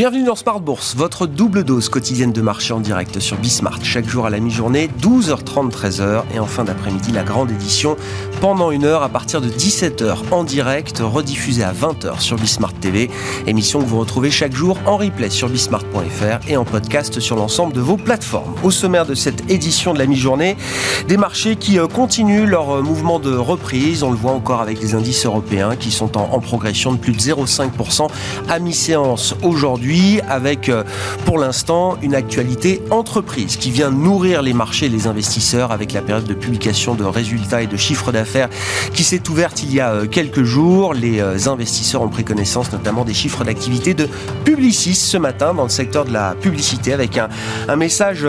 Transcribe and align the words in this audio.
Bienvenue 0.00 0.24
dans 0.24 0.34
Smart 0.34 0.60
Bourse, 0.60 0.96
votre 0.96 1.26
double 1.26 1.62
dose 1.62 1.90
quotidienne 1.90 2.32
de 2.32 2.40
marché 2.40 2.72
en 2.72 2.80
direct 2.80 3.20
sur 3.20 3.36
Bismart. 3.36 3.84
Chaque 3.84 4.08
jour 4.08 4.24
à 4.24 4.30
la 4.30 4.40
mi-journée, 4.40 4.88
12h30, 5.02 5.70
13h. 5.70 6.22
Et 6.34 6.38
en 6.38 6.46
fin 6.46 6.64
d'après-midi, 6.64 7.12
la 7.12 7.22
grande 7.22 7.50
édition 7.50 7.96
pendant 8.40 8.70
une 8.70 8.86
heure 8.86 9.02
à 9.02 9.10
partir 9.10 9.42
de 9.42 9.50
17h 9.50 10.16
en 10.30 10.42
direct, 10.42 11.00
rediffusée 11.00 11.64
à 11.64 11.74
20h 11.74 12.18
sur 12.18 12.38
Bismart 12.38 12.72
TV. 12.72 13.10
Émission 13.46 13.80
que 13.80 13.84
vous 13.84 13.98
retrouvez 13.98 14.30
chaque 14.30 14.54
jour 14.54 14.78
en 14.86 14.96
replay 14.96 15.28
sur 15.28 15.50
bismart.fr 15.50 16.48
et 16.48 16.56
en 16.56 16.64
podcast 16.64 17.20
sur 17.20 17.36
l'ensemble 17.36 17.74
de 17.74 17.80
vos 17.82 17.98
plateformes. 17.98 18.54
Au 18.62 18.70
sommaire 18.70 19.04
de 19.04 19.14
cette 19.14 19.50
édition 19.50 19.92
de 19.92 19.98
la 19.98 20.06
mi-journée, 20.06 20.56
des 21.08 21.18
marchés 21.18 21.56
qui 21.56 21.78
euh, 21.78 21.86
continuent 21.88 22.46
leur 22.46 22.70
euh, 22.70 22.80
mouvement 22.80 23.18
de 23.18 23.36
reprise. 23.36 24.02
On 24.02 24.10
le 24.10 24.16
voit 24.16 24.32
encore 24.32 24.62
avec 24.62 24.80
les 24.80 24.94
indices 24.94 25.26
européens 25.26 25.76
qui 25.76 25.90
sont 25.90 26.16
en, 26.16 26.32
en 26.32 26.40
progression 26.40 26.90
de 26.92 26.96
plus 26.96 27.12
de 27.12 27.20
0,5% 27.20 28.08
à 28.48 28.58
mi-séance 28.60 29.34
aujourd'hui 29.42 29.89
avec 30.28 30.68
euh, 30.68 30.84
pour 31.24 31.38
l'instant 31.38 31.98
une 32.00 32.14
actualité 32.14 32.80
entreprise 32.90 33.56
qui 33.56 33.70
vient 33.70 33.90
nourrir 33.90 34.40
les 34.40 34.52
marchés 34.52 34.86
et 34.86 34.88
les 34.88 35.08
investisseurs 35.08 35.72
avec 35.72 35.92
la 35.92 36.00
période 36.00 36.26
de 36.26 36.34
publication 36.34 36.94
de 36.94 37.04
résultats 37.04 37.62
et 37.62 37.66
de 37.66 37.76
chiffres 37.76 38.12
d'affaires 38.12 38.48
qui 38.94 39.02
s'est 39.02 39.28
ouverte 39.28 39.62
il 39.64 39.74
y 39.74 39.80
a 39.80 39.90
euh, 39.90 40.06
quelques 40.06 40.44
jours. 40.44 40.94
Les 40.94 41.20
euh, 41.20 41.36
investisseurs 41.46 42.02
ont 42.02 42.08
pris 42.08 42.22
connaissance 42.22 42.72
notamment 42.72 43.04
des 43.04 43.14
chiffres 43.14 43.42
d'activité 43.42 43.94
de 43.94 44.08
Publicis 44.44 44.94
ce 44.94 45.16
matin 45.16 45.54
dans 45.54 45.64
le 45.64 45.68
secteur 45.68 46.04
de 46.04 46.12
la 46.12 46.34
publicité 46.40 46.92
avec 46.92 47.18
un, 47.18 47.28
message 47.76 48.26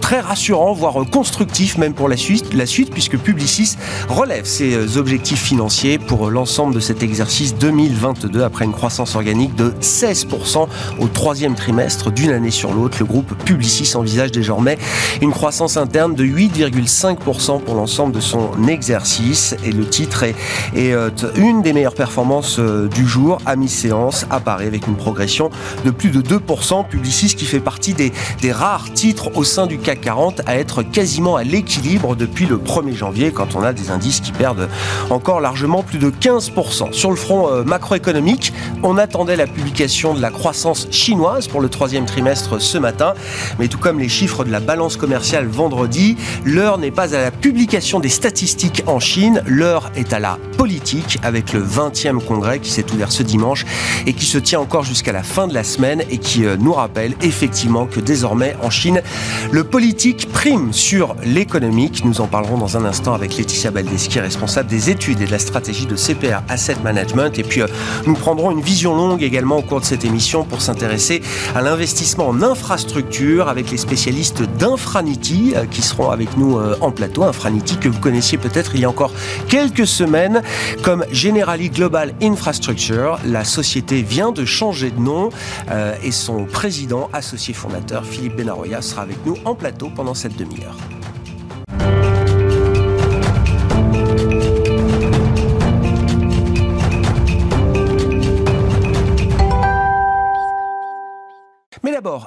très 0.00 0.20
rassurant, 0.20 0.72
voire 0.72 0.94
constructif 1.10 1.78
même 1.78 1.94
pour 1.94 2.08
la 2.08 2.16
suite, 2.16 2.52
la 2.52 2.66
suite 2.66 2.90
puisque 2.90 3.16
Publicis 3.16 3.76
relève 4.08 4.44
ses 4.44 4.96
objectifs 4.98 5.42
financiers 5.42 5.98
pour 5.98 6.30
l'ensemble 6.30 6.74
de 6.74 6.80
cet 6.80 7.02
exercice 7.02 7.54
2022 7.54 8.42
après 8.42 8.64
une 8.64 8.72
croissance 8.72 9.14
organique 9.14 9.54
de 9.54 9.72
16% 9.80 10.66
au 10.98 11.08
troisième 11.08 11.54
trimestre 11.54 12.10
d'une 12.10 12.30
année 12.30 12.50
sur 12.50 12.72
l'autre. 12.72 12.98
Le 13.00 13.06
groupe 13.06 13.34
Publicis 13.44 13.96
envisage 13.96 14.32
désormais 14.32 14.78
une 15.20 15.32
croissance 15.32 15.76
interne 15.76 16.14
de 16.14 16.24
8,5% 16.24 17.60
pour 17.60 17.74
l'ensemble 17.74 18.12
de 18.12 18.20
son 18.20 18.50
exercice. 18.68 19.54
Et 19.64 19.72
le 19.72 19.86
titre 19.86 20.24
est, 20.24 20.34
euh, 20.76 21.10
une 21.36 21.62
des 21.62 21.72
meilleures 21.72 21.94
performances 21.94 22.58
euh, 22.58 22.88
du 22.88 23.06
jour 23.06 23.38
à 23.46 23.56
mi-séance, 23.56 24.26
apparaît 24.30 24.66
avec 24.66 24.86
une 24.86 24.96
progression 24.96 25.50
de 25.84 25.90
plus 25.90 26.10
de 26.10 26.20
2%. 26.20 26.86
Publicis 26.88 27.34
qui 27.34 27.44
fait 27.44 27.60
partie 27.60 27.94
des, 27.94 28.12
des 28.40 28.52
rares 28.52 28.92
titres 28.92 29.30
au 29.36 29.44
sein 29.44 29.66
du 29.66 29.78
CAC 29.78 30.00
40 30.00 30.42
à 30.46 30.56
être 30.56 30.82
quasiment 30.82 31.36
à 31.36 31.44
l'équilibre 31.44 32.16
depuis 32.16 32.46
le 32.46 32.58
1er 32.58 32.94
janvier 32.94 33.32
quand 33.32 33.54
on 33.54 33.62
a 33.62 33.72
des 33.72 33.90
indices 33.90 34.20
qui 34.20 34.32
perdent 34.32 34.68
encore 35.10 35.40
largement 35.40 35.82
plus 35.82 35.98
de 35.98 36.10
15%. 36.10 36.92
Sur 36.92 37.10
le 37.10 37.16
front 37.16 37.48
euh, 37.48 37.64
macroéconomique, 37.64 38.52
on 38.82 38.98
attendait 38.98 39.36
la 39.36 39.46
publication 39.46 40.14
de 40.14 40.20
la 40.20 40.30
croissance 40.30 40.61
chinoise 40.90 41.48
pour 41.48 41.60
le 41.60 41.68
troisième 41.68 42.06
trimestre 42.06 42.60
ce 42.60 42.78
matin. 42.78 43.14
Mais 43.58 43.68
tout 43.68 43.78
comme 43.78 43.98
les 43.98 44.08
chiffres 44.08 44.44
de 44.44 44.50
la 44.50 44.60
balance 44.60 44.96
commerciale 44.96 45.46
vendredi, 45.46 46.16
l'heure 46.44 46.78
n'est 46.78 46.90
pas 46.90 47.14
à 47.14 47.20
la 47.20 47.30
publication 47.30 48.00
des 48.00 48.08
statistiques 48.08 48.82
en 48.86 49.00
Chine, 49.00 49.42
l'heure 49.46 49.90
est 49.96 50.12
à 50.12 50.20
la 50.20 50.38
politique 50.62 51.18
avec 51.24 51.52
le 51.52 51.60
20e 51.60 52.24
congrès 52.24 52.60
qui 52.60 52.70
s'est 52.70 52.88
ouvert 52.92 53.10
ce 53.10 53.24
dimanche 53.24 53.66
et 54.06 54.12
qui 54.12 54.26
se 54.26 54.38
tient 54.38 54.60
encore 54.60 54.84
jusqu'à 54.84 55.10
la 55.10 55.24
fin 55.24 55.48
de 55.48 55.54
la 55.54 55.64
semaine 55.64 56.04
et 56.08 56.18
qui 56.18 56.44
euh, 56.44 56.56
nous 56.56 56.72
rappelle 56.72 57.16
effectivement 57.20 57.84
que 57.84 57.98
désormais 57.98 58.54
en 58.62 58.70
Chine, 58.70 59.02
le 59.50 59.64
politique 59.64 60.30
prime 60.30 60.72
sur 60.72 61.16
l'économique. 61.24 62.04
Nous 62.04 62.20
en 62.20 62.28
parlerons 62.28 62.58
dans 62.58 62.76
un 62.76 62.84
instant 62.84 63.12
avec 63.12 63.36
Laetitia 63.36 63.72
Baldeschi, 63.72 64.20
responsable 64.20 64.68
des 64.68 64.88
études 64.88 65.20
et 65.20 65.26
de 65.26 65.32
la 65.32 65.40
stratégie 65.40 65.86
de 65.86 65.96
CPR 65.96 66.42
Asset 66.48 66.76
Management. 66.84 67.36
Et 67.40 67.42
puis 67.42 67.62
euh, 67.62 67.66
nous 68.06 68.14
prendrons 68.14 68.52
une 68.52 68.62
vision 68.62 68.94
longue 68.94 69.24
également 69.24 69.56
au 69.56 69.62
cours 69.62 69.80
de 69.80 69.84
cette 69.84 70.04
émission 70.04 70.44
pour 70.44 70.62
s'intéresser 70.62 71.22
à 71.56 71.60
l'investissement 71.60 72.28
en 72.28 72.40
infrastructure 72.40 73.48
avec 73.48 73.68
les 73.72 73.78
spécialistes 73.78 74.44
d'Infranity 74.60 75.54
euh, 75.56 75.64
qui 75.68 75.82
seront 75.82 76.10
avec 76.10 76.36
nous 76.36 76.56
en 76.80 76.92
plateau. 76.92 77.24
Infranity 77.24 77.78
que 77.78 77.88
vous 77.88 77.98
connaissiez 77.98 78.38
peut-être 78.38 78.76
il 78.76 78.82
y 78.82 78.84
a 78.84 78.88
encore 78.88 79.10
quelques 79.48 79.88
semaines 79.88 80.40
comme 80.82 81.04
Generali 81.10 81.70
Global 81.70 82.14
Infrastructure. 82.22 83.18
La 83.24 83.44
société 83.44 84.02
vient 84.02 84.32
de 84.32 84.44
changer 84.44 84.90
de 84.90 85.00
nom 85.00 85.30
euh, 85.70 85.94
et 86.02 86.12
son 86.12 86.44
président 86.44 87.08
associé 87.12 87.54
fondateur 87.54 88.04
Philippe 88.04 88.36
Benaroya 88.36 88.82
sera 88.82 89.02
avec 89.02 89.24
nous 89.24 89.36
en 89.44 89.54
plateau 89.54 89.90
pendant 89.94 90.14
cette 90.14 90.36
demi-heure. 90.36 90.76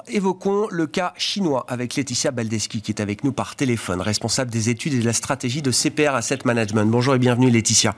Évoquons 0.08 0.66
le 0.70 0.86
cas 0.86 1.12
chinois 1.16 1.64
avec 1.68 1.96
Laetitia 1.96 2.30
Baldeschi 2.30 2.80
qui 2.80 2.90
est 2.90 3.00
avec 3.00 3.24
nous 3.24 3.32
par 3.32 3.56
téléphone, 3.56 4.00
responsable 4.00 4.50
des 4.50 4.70
études 4.70 4.94
et 4.94 4.98
de 4.98 5.04
la 5.04 5.12
stratégie 5.12 5.62
de 5.62 5.70
CPR 5.70 6.14
Asset 6.14 6.38
Management. 6.44 6.90
Bonjour 6.90 7.14
et 7.14 7.18
bienvenue 7.18 7.50
Laetitia. 7.50 7.94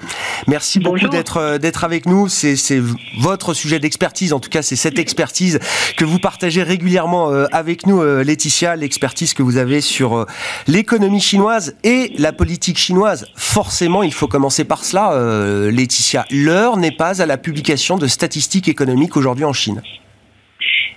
Merci 0.47 0.79
beaucoup 0.81 1.09
d'être 1.09 1.37
euh, 1.39 1.59
d'être 1.59 1.85
avec 1.85 2.07
nous. 2.07 2.29
C'est 2.29 2.83
votre 3.21 3.55
sujet 3.55 3.79
d'expertise, 3.79 4.33
en 4.33 4.41
tout 4.41 4.51
cas 4.51 4.63
c'est 4.63 4.77
cette 4.77 4.99
expertise 4.99 5.59
que 5.97 6.05
vous 6.05 6.19
partagez 6.19 6.63
régulièrement 6.63 7.31
euh, 7.31 7.47
avec 7.53 7.87
nous 7.87 8.01
euh, 8.01 8.25
Laetitia, 8.25 8.77
l'expertise 8.77 9.35
que 9.35 9.43
vous 9.43 9.57
avez 9.57 9.81
sur 9.81 10.27
l'économie 10.67 11.21
chinoise 11.21 11.77
et 11.85 12.13
la 12.19 12.33
politique 12.33 12.79
chinoise. 12.79 13.27
Forcément, 13.35 14.03
il 14.03 14.13
faut 14.13 14.29
commencer 14.29 14.65
par 14.65 14.85
cela 14.85 15.71
Laetitia. 15.71 16.25
L'heure 16.31 16.77
n'est 16.77 16.93
pas 16.93 17.23
à 17.23 17.27
la 17.27 17.37
publication 17.37 17.97
de 17.97 18.07
statistiques 18.07 18.69
économiques 18.69 19.17
aujourd'hui 19.17 19.45
en 19.45 19.53
Chine. 19.53 19.83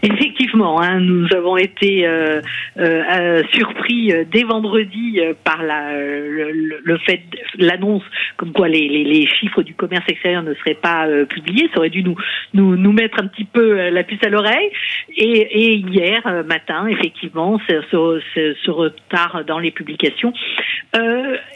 Effectivement, 0.04 0.31
hein, 0.64 1.00
nous 1.00 1.28
avons 1.36 1.58
été 1.58 2.06
euh, 2.06 2.42
euh, 2.78 3.04
euh 3.12 3.44
surpris 3.54 4.14
dès 4.32 4.44
vendredi 4.44 5.20
par 5.44 5.64
la, 5.64 5.94
le, 5.94 6.80
le, 6.84 6.98
fait, 7.00 7.22
l'annonce 7.58 8.04
comme 8.38 8.52
quoi 8.52 8.68
les, 8.68 8.88
les, 8.88 9.04
les, 9.04 9.28
chiffres 9.28 9.64
du 9.64 9.74
commerce 9.74 10.06
extérieur 10.08 10.44
ne 10.44 10.54
seraient 10.56 10.76
pas 10.76 11.08
publiés. 11.30 11.70
Ça 11.74 11.80
aurait 11.80 11.90
dû 11.90 12.04
nous, 12.04 12.16
nous, 12.54 12.76
nous 12.76 12.92
mettre 12.92 13.22
un 13.22 13.28
petit 13.28 13.46
peu 13.46 13.90
la 13.90 14.04
puce 14.04 14.24
à 14.24 14.30
l'oreille. 14.30 14.70
Et, 15.16 15.72
et, 15.72 15.76
hier 15.76 16.22
matin, 16.48 16.88
effectivement, 16.88 17.60
ce, 17.68 17.82
ce, 17.92 18.56
ce, 18.64 18.72
retard 18.72 19.44
dans 19.46 19.60
les 19.60 19.72
publications, 19.72 20.34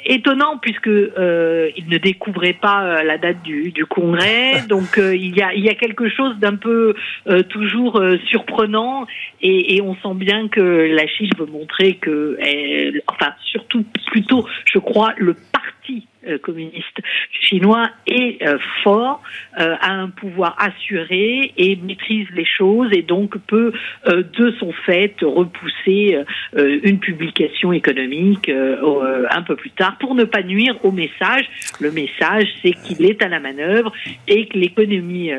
étonnant 0.05 0.57
puisque 0.57 0.87
il 0.87 1.89
ne 1.89 1.97
découvrait 1.97 2.53
pas 2.53 3.03
la 3.03 3.17
date 3.17 3.41
du, 3.43 3.71
du 3.71 3.85
congrès. 3.85 4.63
Donc 4.69 4.97
il 4.97 5.35
y 5.35 5.41
a, 5.41 5.53
il 5.53 5.63
y 5.63 5.69
a 5.69 5.75
quelque 5.75 6.09
chose 6.09 6.37
d'un 6.39 6.55
peu 6.55 6.95
toujours 7.49 8.01
surprenant 8.29 8.94
et, 9.41 9.81
on 9.81 9.95
sent 9.95 10.15
bien 10.15 10.47
que 10.47 10.61
la 10.61 11.07
Chine 11.07 11.29
veut 11.37 11.45
montrer 11.45 11.95
que, 11.95 12.37
enfin 13.07 13.33
surtout 13.43 13.83
plutôt, 14.07 14.47
je 14.65 14.79
crois, 14.79 15.13
le 15.17 15.33
parti 15.33 15.74
euh, 16.27 16.39
communiste 16.39 17.01
chinois 17.29 17.87
est 18.07 18.41
euh, 18.41 18.57
fort, 18.83 19.21
euh, 19.59 19.75
a 19.79 19.91
un 19.91 20.09
pouvoir 20.09 20.55
assuré 20.59 21.53
et 21.55 21.75
maîtrise 21.75 22.27
les 22.33 22.45
choses 22.45 22.89
et 22.93 23.03
donc 23.03 23.37
peut 23.45 23.73
de 24.07 24.51
son 24.59 24.71
fait 24.85 25.15
repousser 25.21 26.17
une 26.55 26.99
publication 26.99 27.73
économique 27.73 28.49
un 28.49 29.41
peu 29.43 29.55
plus 29.55 29.71
tard 29.71 29.97
pour 29.99 30.15
ne 30.15 30.23
pas 30.23 30.41
nuire 30.41 30.77
au 30.83 30.91
message. 30.91 31.45
Le 31.79 31.91
message, 31.91 32.47
c'est 32.61 32.71
qu'il 32.71 33.05
est 33.05 33.21
à 33.21 33.27
la 33.27 33.39
manœuvre 33.39 33.91
et 34.27 34.47
que 34.47 34.57
l'économie 34.57 35.31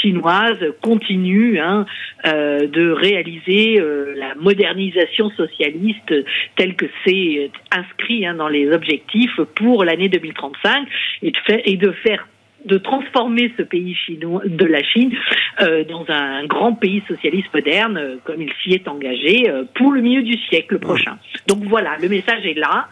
chinoise 0.00 0.58
continue 0.82 1.58
hein, 1.58 1.86
de 2.24 2.90
réaliser 2.90 3.82
la 4.16 4.34
modernisation 4.36 5.30
socialiste 5.30 6.14
telle 6.56 6.76
que 6.76 6.86
c'est 7.04 7.50
inscrit 7.70 8.26
hein, 8.26 8.34
dans 8.34 8.48
les 8.48 8.70
objectifs 8.72 9.40
pour 9.54 9.83
l'année 9.84 10.08
2035 10.08 10.86
et 11.22 11.30
de, 11.30 11.36
faire, 11.46 11.60
et 11.64 11.76
de 11.76 11.92
faire 11.92 12.26
de 12.64 12.78
transformer 12.78 13.52
ce 13.56 13.62
pays 13.62 13.94
chinois 13.94 14.42
de 14.44 14.64
la 14.64 14.82
Chine 14.82 15.12
euh, 15.60 15.84
dans 15.84 16.04
un 16.08 16.46
grand 16.46 16.74
pays 16.74 17.02
socialiste 17.06 17.52
moderne, 17.52 17.96
euh, 17.96 18.16
comme 18.24 18.40
il 18.40 18.52
s'y 18.62 18.72
est 18.72 18.88
engagé 18.88 19.48
euh, 19.48 19.64
pour 19.74 19.92
le 19.92 20.00
milieu 20.00 20.22
du 20.22 20.36
siècle 20.48 20.78
prochain. 20.78 21.18
Donc 21.46 21.64
voilà, 21.64 21.96
le 22.00 22.08
message 22.08 22.44
est 22.46 22.58
là. 22.58 22.88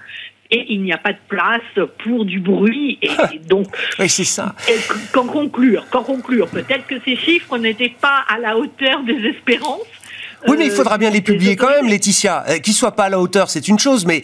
Et 0.54 0.66
il 0.74 0.82
n'y 0.82 0.92
a 0.92 0.98
pas 0.98 1.12
de 1.12 1.18
place 1.28 1.88
pour 2.04 2.26
du 2.26 2.38
bruit. 2.38 2.98
Et, 3.00 3.38
donc, 3.48 3.68
oui, 3.98 4.06
c'est 4.10 4.24
ça. 4.24 4.54
Qu'en 5.10 5.26
conclure, 5.26 5.86
qu'en 5.90 6.02
conclure, 6.02 6.46
peut-être 6.48 6.86
que 6.86 6.96
ces 7.06 7.16
chiffres 7.16 7.56
n'étaient 7.56 7.94
pas 7.98 8.22
à 8.28 8.38
la 8.38 8.58
hauteur 8.58 9.02
des 9.02 9.16
espérances. 9.28 9.80
Oui, 10.46 10.56
mais 10.58 10.66
il 10.66 10.72
faudra 10.72 10.98
bien 10.98 11.08
les 11.08 11.22
publier 11.22 11.56
quand 11.56 11.70
même, 11.70 11.88
Laetitia. 11.88 12.44
Qu'ils 12.62 12.74
soient 12.74 12.96
pas 12.96 13.04
à 13.04 13.08
la 13.08 13.20
hauteur, 13.20 13.48
c'est 13.48 13.68
une 13.68 13.78
chose, 13.78 14.04
mais 14.04 14.22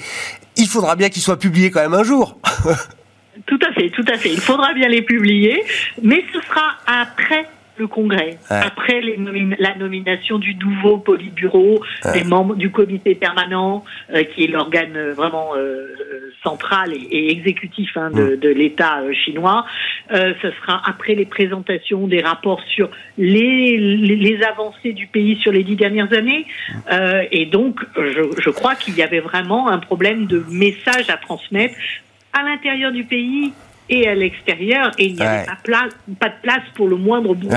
il 0.58 0.66
faudra 0.66 0.96
bien 0.96 1.08
qu'ils 1.08 1.22
soient 1.22 1.38
publiés 1.38 1.70
quand 1.70 1.81
même 1.81 1.94
un 1.94 2.05
jour. 2.05 2.38
Tout 3.46 3.58
à 3.66 3.72
fait, 3.72 3.88
tout 3.90 4.05
à 4.12 4.19
fait. 4.19 4.31
Il 4.31 4.40
faudra 4.40 4.75
bien 4.75 4.88
les 4.88 5.00
publier, 5.00 5.62
mais 6.02 6.25
ce 6.32 6.40
sera 6.40 6.72
après 6.87 7.49
le 7.78 7.86
Congrès, 7.86 8.38
après 8.50 9.00
la 9.58 9.75
nomination 9.76 10.38
du 10.38 10.54
nouveau 10.54 10.98
Politburo, 10.98 11.82
des 12.12 12.25
membres 12.25 12.56
du 12.56 12.70
comité 12.70 13.14
permanent, 13.14 13.84
euh, 14.14 14.25
qui 14.25 14.44
est 14.44 14.46
l'organe 14.46 14.96
euh, 14.96 15.12
vraiment 15.14 15.54
euh, 15.56 15.86
central 16.42 16.92
et, 16.94 17.32
exécutif 17.32 17.90
hein, 17.96 18.10
de, 18.10 18.36
de 18.36 18.48
l'État 18.48 19.00
chinois, 19.12 19.66
ce 20.10 20.50
sera 20.60 20.80
après 20.86 21.14
les 21.14 21.26
présentations 21.26 22.06
des 22.06 22.20
rapports 22.20 22.62
sur 22.75 22.90
les, 23.19 23.76
les, 23.76 24.42
avancées 24.42 24.92
du 24.92 25.06
pays 25.06 25.36
sur 25.42 25.52
les 25.52 25.64
dix 25.64 25.76
dernières 25.76 26.12
années. 26.12 26.46
et 27.32 27.46
donc, 27.46 27.80
je, 27.96 28.22
je 28.40 28.50
crois 28.50 28.76
qu'il 28.76 28.96
y 28.96 29.02
avait 29.02 29.20
vraiment 29.20 29.69
un 29.69 29.78
problème 29.78 30.26
de 30.26 30.44
message 30.50 31.10
à 31.10 31.16
transmettre 31.16 31.75
à 32.32 32.44
l'intérieur 32.44 32.92
du 32.92 33.04
pays 33.04 33.52
et 33.88 34.08
à 34.08 34.14
l'extérieur 34.14 34.90
et 34.99 35.06
il 35.06 35.14
n'y 35.14 35.23
avait 35.23 35.46
pas, 35.46 35.88
pas, 36.20 36.29
de 36.29 36.35
place 36.43 36.62
pour 36.75 36.88
le 36.88 36.96
moindre 36.96 37.35
bruit. 37.35 37.50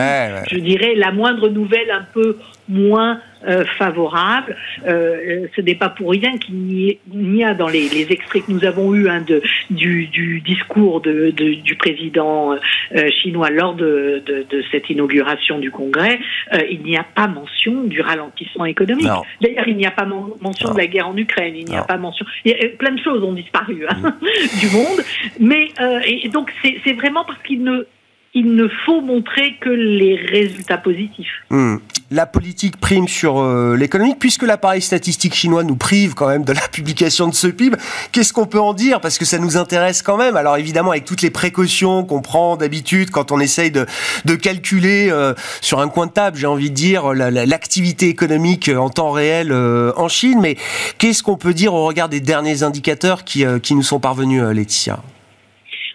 Je 0.49 0.57
dirais 0.57 0.95
la 0.95 1.11
moindre 1.11 1.49
nouvelle 1.49 1.91
un 1.91 2.05
peu 2.13 2.37
moins 2.71 3.19
euh, 3.47 3.65
favorable. 3.77 4.55
Euh, 4.87 5.47
ce 5.55 5.61
n'est 5.61 5.75
pas 5.75 5.89
pour 5.89 6.11
rien 6.11 6.37
qu'il 6.37 6.97
n'y 7.13 7.43
a 7.43 7.53
dans 7.53 7.67
les, 7.67 7.89
les, 7.89 8.11
extraits 8.11 8.45
que 8.45 8.51
nous 8.51 8.63
avons 8.65 8.93
eus 8.93 9.09
hein, 9.09 9.21
de, 9.21 9.41
du, 9.69 10.07
du, 10.07 10.41
discours 10.41 11.01
de, 11.01 11.31
de, 11.31 11.55
du 11.55 11.75
président 11.75 12.53
euh, 12.53 13.09
chinois 13.21 13.49
lors 13.49 13.73
de, 13.73 14.23
de, 14.25 14.63
cette 14.71 14.89
inauguration 14.89 15.59
du 15.59 15.71
Congrès, 15.71 16.19
euh, 16.53 16.59
il 16.69 16.83
n'y 16.83 16.97
a 16.97 17.03
pas 17.03 17.27
mention 17.27 17.83
du 17.83 17.99
ralentissement 18.01 18.65
économique. 18.65 19.07
D'ailleurs, 19.41 19.67
il 19.67 19.75
n'y 19.75 19.85
a 19.85 19.91
pas 19.91 20.05
mention 20.05 20.73
de 20.73 20.77
la 20.77 20.87
guerre 20.87 21.09
en 21.09 21.17
Ukraine, 21.17 21.55
il 21.55 21.65
n'y 21.65 21.75
a 21.75 21.83
pas 21.83 21.97
mention. 21.97 22.25
Il 22.45 22.51
y 22.51 22.53
a, 22.53 22.69
plein 22.69 22.91
de 22.91 23.01
choses 23.01 23.23
ont 23.23 23.33
disparu 23.33 23.85
hein, 23.89 23.97
mm. 24.21 24.59
du 24.59 24.69
monde, 24.75 25.01
mais 25.39 25.67
et 26.05 26.29
donc 26.29 26.53
c'est 26.63 26.93
vraiment 26.93 27.25
parce 27.25 27.41
qu'il 27.43 27.63
ne 27.63 27.85
il 28.33 28.55
ne 28.55 28.67
faut 28.85 29.01
montrer 29.01 29.57
que 29.59 29.69
les 29.69 30.15
résultats 30.15 30.77
positifs. 30.77 31.43
Hmm. 31.49 31.77
La 32.11 32.25
politique 32.25 32.77
prime 32.77 33.07
sur 33.07 33.39
euh, 33.39 33.75
l'économique, 33.75 34.19
puisque 34.19 34.43
l'appareil 34.43 34.81
statistique 34.81 35.33
chinois 35.33 35.63
nous 35.63 35.75
prive 35.75 36.13
quand 36.13 36.27
même 36.27 36.45
de 36.45 36.53
la 36.53 36.67
publication 36.71 37.27
de 37.27 37.33
ce 37.33 37.47
PIB. 37.47 37.75
Qu'est-ce 38.11 38.31
qu'on 38.31 38.45
peut 38.45 38.59
en 38.59 38.73
dire? 38.73 39.01
Parce 39.01 39.17
que 39.17 39.25
ça 39.25 39.37
nous 39.37 39.57
intéresse 39.57 40.01
quand 40.01 40.17
même. 40.17 40.37
Alors 40.37 40.55
évidemment, 40.57 40.91
avec 40.91 41.03
toutes 41.03 41.21
les 41.21 41.29
précautions 41.29 42.05
qu'on 42.05 42.21
prend 42.21 42.55
d'habitude 42.55 43.11
quand 43.11 43.31
on 43.31 43.39
essaye 43.39 43.71
de, 43.71 43.85
de 44.23 44.35
calculer 44.35 45.09
euh, 45.09 45.33
sur 45.59 45.79
un 45.79 45.89
coin 45.89 46.07
de 46.07 46.11
table, 46.11 46.37
j'ai 46.37 46.47
envie 46.47 46.69
de 46.69 46.75
dire, 46.75 47.13
l'activité 47.13 48.07
économique 48.07 48.69
en 48.69 48.89
temps 48.89 49.11
réel 49.11 49.51
euh, 49.51 49.91
en 49.97 50.07
Chine. 50.07 50.39
Mais 50.41 50.55
qu'est-ce 50.99 51.21
qu'on 51.23 51.37
peut 51.37 51.53
dire 51.53 51.73
au 51.73 51.85
regard 51.85 52.07
des 52.07 52.21
derniers 52.21 52.63
indicateurs 52.63 53.25
qui, 53.25 53.43
qui 53.61 53.75
nous 53.75 53.83
sont 53.83 53.99
parvenus, 53.99 54.41
Laetitia? 54.41 54.99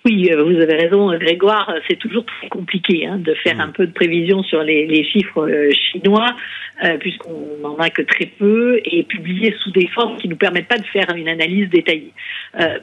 Oui, 0.06 0.31
euh, 0.31 0.44
vous 0.44 0.61
avez 0.61 0.76
raison, 0.76 1.12
Grégoire. 1.19 1.69
C'est 1.88 1.99
toujours 1.99 2.25
très 2.25 2.49
compliqué 2.49 3.06
hein, 3.06 3.19
de 3.19 3.35
faire 3.35 3.61
un 3.61 3.70
peu 3.70 3.88
de 3.88 3.93
prévision 3.93 4.44
sur 4.44 4.62
les, 4.62 5.03
chiffres 5.03 5.49
euh, 5.49 5.73
chinois, 5.73 6.29
euh, 6.84 6.96
puisqu'on 6.99 7.58
n'en 7.62 7.76
a 7.76 7.90
que 7.90 8.02
très 8.02 8.26
peu, 8.26 8.81
et 8.84 9.02
publiés 9.05 9.55
sous 9.62 9.70
des 9.70 9.87
formes 9.88 10.17
qui 10.19 10.28
ne 10.28 10.32
nous 10.32 10.38
permettent 10.38 10.69
pas 10.69 10.78
de 10.78 10.87
faire 10.87 11.14
une 11.14 11.28
analyse 11.28 11.69
détaillée. 11.70 12.12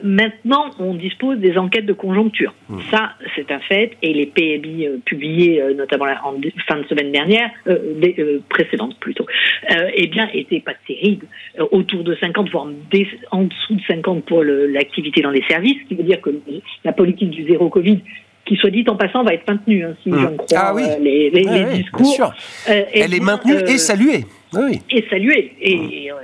maintenant, 0.02 0.70
on 0.78 0.94
dispose 0.94 1.38
des 1.38 1.56
enquêtes 1.58 1.86
de 1.86 1.92
conjoncture. 1.92 2.54
Mmh. 2.68 2.78
Ça, 2.90 3.12
c'est 3.34 3.50
un 3.50 3.58
fait, 3.60 3.92
et 4.02 4.12
les 4.12 4.26
PMI 4.26 4.88
publiés, 5.04 5.62
notamment 5.76 6.06
en 6.24 6.34
fin 6.66 6.76
de 6.80 6.86
semaine 6.86 7.12
dernière, 7.12 7.50
précédente 8.48 8.98
plutôt, 9.00 9.26
eh 9.94 10.06
bien, 10.06 10.28
étaient 10.32 10.60
pas 10.60 10.74
terribles, 10.86 11.26
autour 11.70 12.04
de 12.04 12.14
50, 12.16 12.50
voire 12.50 12.66
en 13.30 13.42
dessous 13.42 13.74
de 13.74 13.82
50 13.86 14.24
pour 14.24 14.42
l'activité 14.42 15.22
dans 15.22 15.30
les 15.30 15.44
services, 15.48 15.76
ce 15.82 15.88
qui 15.88 15.94
veut 15.94 16.04
dire 16.04 16.20
que 16.20 16.30
la 16.84 16.92
politique 16.92 17.30
du 17.30 17.44
zéro 17.46 17.68
Covid 17.68 18.00
qui 18.46 18.56
soit 18.56 18.70
dit 18.70 18.84
en 18.88 18.96
passant 18.96 19.22
va 19.22 19.34
être 19.34 19.46
maintenue, 19.48 19.84
hein, 19.84 19.94
si 20.02 20.10
mmh. 20.10 20.18
j'en 20.18 20.36
crois 20.36 20.46
ah 20.56 20.74
euh, 20.76 20.98
les, 21.00 21.64
discours. 21.76 22.32
Euh, 22.68 22.82
Elle 22.92 23.14
est 23.14 23.20
maintenue 23.20 23.54
et 23.54 23.74
euh, 23.74 23.78
saluée. 23.78 24.26
Oui. 24.56 24.80
Et 24.90 25.04
saluée. 25.10 25.52
Et, 25.60 25.76
mmh 25.76 26.14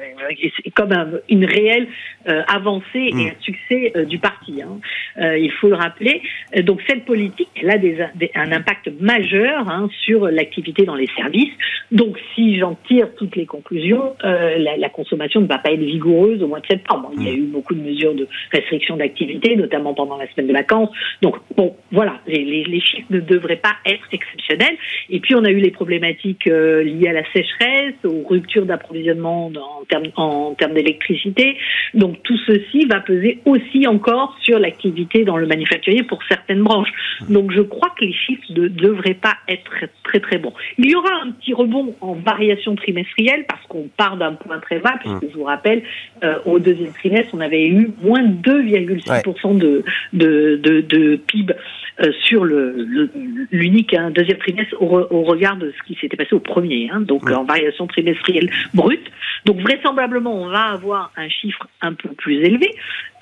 c'est 0.65 0.71
comme 0.71 0.93
une 1.29 1.45
réelle 1.45 1.89
euh, 2.29 2.43
avancée 2.49 2.85
et 2.95 3.15
mm. 3.15 3.29
un 3.29 3.41
succès 3.41 3.93
euh, 3.97 4.05
du 4.05 4.19
parti. 4.19 4.63
Hein. 4.63 4.81
Euh, 5.21 5.39
il 5.39 5.51
faut 5.53 5.69
le 5.69 5.75
rappeler. 5.75 6.23
Donc 6.63 6.83
cette 6.87 7.05
politique, 7.05 7.49
elle 7.61 7.71
a 7.71 7.79
des, 7.79 7.99
un 8.35 8.53
impact 8.53 8.91
majeur 9.01 9.69
hein, 9.69 9.89
sur 10.05 10.27
l'activité 10.27 10.85
dans 10.85 10.95
les 10.95 11.09
services. 11.17 11.53
Donc 11.91 12.19
si 12.35 12.59
j'en 12.59 12.77
tire 12.87 13.09
toutes 13.17 13.37
les 13.37 13.47
conclusions, 13.47 14.15
la, 14.23 14.77
la, 14.77 14.89
consommation 14.89 15.41
ne 15.41 15.47
va 15.47 15.59
pas 15.59 15.73
être 15.73 15.81
vigoureuse 15.81 16.43
au 16.43 16.47
mois 16.47 16.61
de 16.61 16.67
septembre. 16.67 17.11
Il 17.17 17.27
y 17.27 17.29
a 17.29 17.33
mm. 17.33 17.37
eu 17.37 17.47
beaucoup 17.47 17.75
de 17.75 17.81
mesures 17.81 18.15
de 18.15 18.29
restriction 18.53 18.97
d'activité, 18.97 19.57
notamment 19.57 19.95
pendant 19.95 20.17
la 20.17 20.31
semaine 20.31 20.49
de 20.49 20.53
vacances. 20.53 20.91
Donc 21.23 21.37
bon, 21.57 21.75
voilà, 21.91 22.21
les, 22.27 22.45
les, 22.45 22.65
les, 22.65 22.81
chiffres 22.81 23.09
ne 23.11 23.21
devraient 23.21 23.57
pas 23.57 23.77
être 23.87 24.07
exceptionnels. 24.13 24.77
Et 25.09 25.21
puis 25.21 25.35
on 25.35 25.45
a 25.45 25.51
eu 25.51 25.59
les 25.59 25.71
problématiques 25.71 26.47
liées 26.47 27.09
à 27.09 27.13
la 27.13 27.25
sécheresse, 27.33 27.95
aux 28.21 28.29
ruptures 28.29 28.67
d'approvisionnement 28.67 29.47
en 29.47 29.85
termes 29.89 30.07
en 30.17 30.55
termes 30.55 30.75
d'électricité. 30.75 31.57
Donc 31.95 32.23
tout 32.23 32.39
ceci 32.47 32.87
va 32.87 33.01
peser 33.01 33.39
aussi 33.45 33.87
encore 33.87 34.37
sur 34.43 34.59
l'activité 34.59 35.25
dans 35.25 35.37
le 35.37 35.47
manufacturier 35.47 36.03
pour 36.03 36.21
certaines 36.29 36.63
branches. 36.63 36.91
Donc 37.29 37.53
je 37.53 37.61
crois 37.61 37.91
que 37.99 38.05
les 38.05 38.13
chiffres 38.13 38.45
ne 38.51 38.69
devraient 38.69 39.15
pas 39.15 39.37
être 39.49 39.71
très 40.05 40.21
très 40.21 40.39
bons. 40.39 40.53
Il 40.79 40.91
y 40.91 40.95
aura 40.95 41.23
un 41.25 41.31
petit 41.33 41.55
rebond 41.55 41.95
en 42.01 42.15
variation 42.15 42.75
trimestrielle 42.75 43.45
parce 43.47 43.65
qu'on 43.67 43.89
part 43.97 44.17
d'un 44.17 44.35
point 44.35 44.59
très 44.59 44.79
bas, 44.79 44.95
puisque 45.01 45.33
je 45.33 45.39
vous 45.39 45.45
rappelle, 45.45 45.83
euh, 46.25 46.39
au 46.45 46.59
deuxième 46.59 46.93
trimestre, 46.93 47.31
on 47.33 47.41
avait 47.41 47.67
eu 47.67 47.91
moins 48.03 48.23
2,6% 48.23 49.59
de, 49.59 49.85
de, 50.13 50.61
de, 50.63 50.81
de, 50.81 51.17
PIB 51.17 51.55
euh, 52.01 52.13
sur 52.25 52.45
l'unique 52.45 53.93
le, 53.93 53.99
hein, 53.99 54.11
deuxième 54.11 54.39
trimestre 54.39 54.81
au, 54.81 55.23
regard 55.23 55.57
de 55.57 55.73
ce 55.77 55.87
qui 55.87 55.99
s'était 56.01 56.17
passé 56.17 56.35
au 56.35 56.41
premier, 56.41 56.89
hein, 56.91 57.01
donc 57.01 57.29
en 57.31 57.45
variation 57.45 57.87
trimestrielle 57.87 58.51
brute. 58.75 59.11
Donc 59.45 59.59
vraisemblablement, 59.61 60.35
on 60.35 60.49
va 60.49 60.65
avoir 60.73 61.13
un 61.17 61.29
chiffre 61.29 61.67
un 61.81 61.95
peu 61.95 62.11
plus 62.11 62.37
élevé 62.37 62.75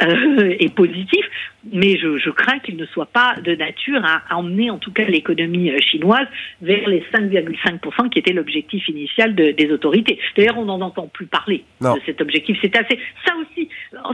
euh, 0.03 0.55
et 0.59 0.69
positif, 0.69 1.25
mais 1.73 1.97
je, 1.99 2.19
je 2.19 2.31
crains 2.31 2.59
qu'il 2.61 2.77
ne 2.77 2.87
soit 2.87 3.07
pas 3.07 3.35
de 3.43 3.55
nature 3.55 4.05
à, 4.05 4.37
emmener 4.37 4.71
en 4.71 4.79
tout 4.79 4.93
cas 4.93 5.05
l'économie 5.05 5.71
euh, 5.71 5.79
chinoise 5.81 6.27
vers 6.63 6.89
les 6.89 7.05
5,5% 7.13 8.11
qui 8.11 8.19
était 8.19 8.33
l'objectif 8.33 8.87
initial 8.89 9.35
de, 9.35 9.51
des 9.53 9.71
autorités. 9.73 10.19
D'ailleurs, 10.37 10.59
on 10.59 10.67
n'en 10.67 10.81
entend 10.81 11.09
plus 11.09 11.27
parler 11.27 11.65
de 11.81 12.01
cet 12.07 12.21
objectif. 12.21 12.59
C'est 12.63 12.77
assez. 12.77 12.99
Ça 13.27 13.35
aussi, 13.37 13.69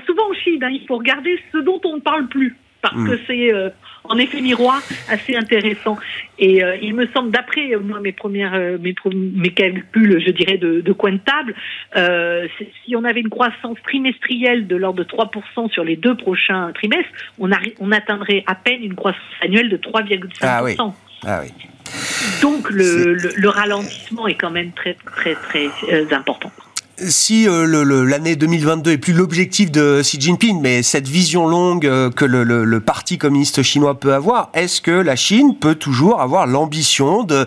souvent 0.06 0.30
en 0.30 0.34
Chine, 0.34 0.62
hein, 0.62 0.70
il 0.70 0.86
faut 0.86 0.96
regarder 0.96 1.38
ce 1.52 1.58
dont 1.58 1.80
on 1.84 1.96
ne 1.96 2.00
parle 2.00 2.28
plus 2.28 2.56
parce 2.84 2.96
hmm. 2.96 3.08
que 3.08 3.18
c'est 3.26 3.50
euh, 3.50 3.70
en 4.04 4.18
effet 4.18 4.42
miroir 4.42 4.82
assez 5.08 5.34
intéressant. 5.34 5.96
Et 6.38 6.62
euh, 6.62 6.76
il 6.82 6.94
me 6.94 7.06
semble, 7.14 7.30
d'après 7.30 7.74
euh, 7.74 7.80
moi 7.80 7.98
mes 8.00 8.12
premières 8.12 8.52
mes, 8.78 8.94
mes, 9.14 9.50
calculs, 9.54 10.22
je 10.22 10.30
dirais 10.30 10.58
de, 10.58 10.82
de 10.82 10.92
coin 10.92 11.12
de 11.12 11.18
table, 11.18 11.54
si 12.84 12.94
on 12.94 13.04
avait 13.04 13.20
une 13.20 13.30
croissance 13.30 13.78
trimestrielle 13.84 14.66
de 14.66 14.76
l'ordre 14.76 15.02
de 15.02 15.04
3% 15.04 15.70
sur 15.70 15.82
les 15.82 15.96
deux 15.96 16.14
prochains 16.14 16.72
trimestres, 16.74 17.10
on, 17.38 17.48
on 17.80 17.90
atteindrait 17.90 18.44
à 18.46 18.54
peine 18.54 18.82
une 18.82 18.94
croissance 18.94 19.22
annuelle 19.40 19.70
de 19.70 19.78
3,5%. 19.78 20.28
Ah 20.42 20.62
oui. 20.62 20.76
Ah 21.26 21.40
oui. 21.42 21.50
Donc 22.42 22.68
le, 22.68 23.14
le, 23.14 23.30
le, 23.34 23.48
ralentissement 23.48 24.26
est 24.26 24.34
quand 24.34 24.50
même 24.50 24.72
très 24.72 24.94
très 24.94 25.34
très 25.34 25.68
important 26.12 26.50
si 26.98 27.48
euh, 27.48 28.04
l'année 28.04 28.36
2022 28.36 28.92
est 28.92 28.98
plus 28.98 29.12
l'objectif 29.12 29.70
de 29.70 30.00
Xi 30.02 30.20
Jinping, 30.20 30.60
mais 30.60 30.82
cette 30.82 31.08
vision 31.08 31.46
longue 31.46 31.86
euh, 31.86 32.10
que 32.10 32.24
le, 32.24 32.44
le, 32.44 32.80
Parti 32.80 33.18
communiste 33.18 33.62
chinois 33.62 33.98
peut 33.98 34.14
avoir, 34.14 34.50
est-ce 34.54 34.80
que 34.80 34.90
la 34.90 35.16
Chine 35.16 35.56
peut 35.56 35.74
toujours 35.74 36.20
avoir 36.20 36.46
l'ambition 36.46 37.24
de 37.24 37.46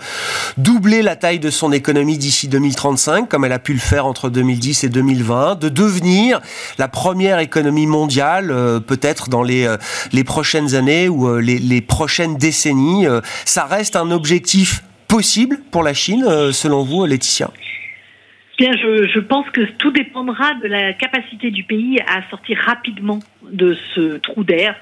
doubler 0.57 1.01
la 1.01 1.15
taille 1.15 1.39
de 1.39 1.49
son 1.49 1.71
économie 1.71 2.17
d'ici 2.17 2.47
2035, 2.47 3.29
comme 3.29 3.45
elle 3.45 3.53
a 3.53 3.59
pu 3.59 3.73
le 3.73 3.79
faire 3.79 4.05
entre 4.05 4.29
2010 4.29 4.83
et 4.83 4.89
2020, 4.89 5.55
de 5.55 5.69
devenir 5.69 6.41
la 6.77 6.87
première 6.87 7.39
économie 7.39 7.87
mondiale, 7.87 8.51
euh, 8.51 8.79
peut-être 8.79 9.29
dans 9.29 9.43
les, 9.43 9.67
les 10.11 10.23
prochaines 10.23 10.75
années 10.75 11.07
ou 11.07 11.37
les, 11.37 11.59
les 11.59 11.81
prochaines 11.81 12.35
décennies 12.35 13.05
Ça 13.45 13.65
reste 13.65 13.95
un 13.95 14.11
objectif 14.11 14.83
possible 15.07 15.59
pour 15.71 15.83
la 15.83 15.93
Chine, 15.93 16.25
selon 16.51 16.83
vous, 16.83 17.05
Laetitia? 17.05 17.49
Bien, 18.57 18.71
je, 18.71 19.07
je, 19.07 19.19
pense 19.19 19.47
que 19.51 19.61
tout 19.77 19.91
dépendra 19.91 20.55
de 20.55 20.67
la 20.67 20.93
capacité 20.93 21.51
du 21.51 21.63
pays 21.63 21.99
à 22.07 22.27
sortir 22.29 22.57
rapidement 22.65 23.19
de 23.51 23.77
ce 23.93 24.17
trou 24.17 24.43
d'air 24.43 24.75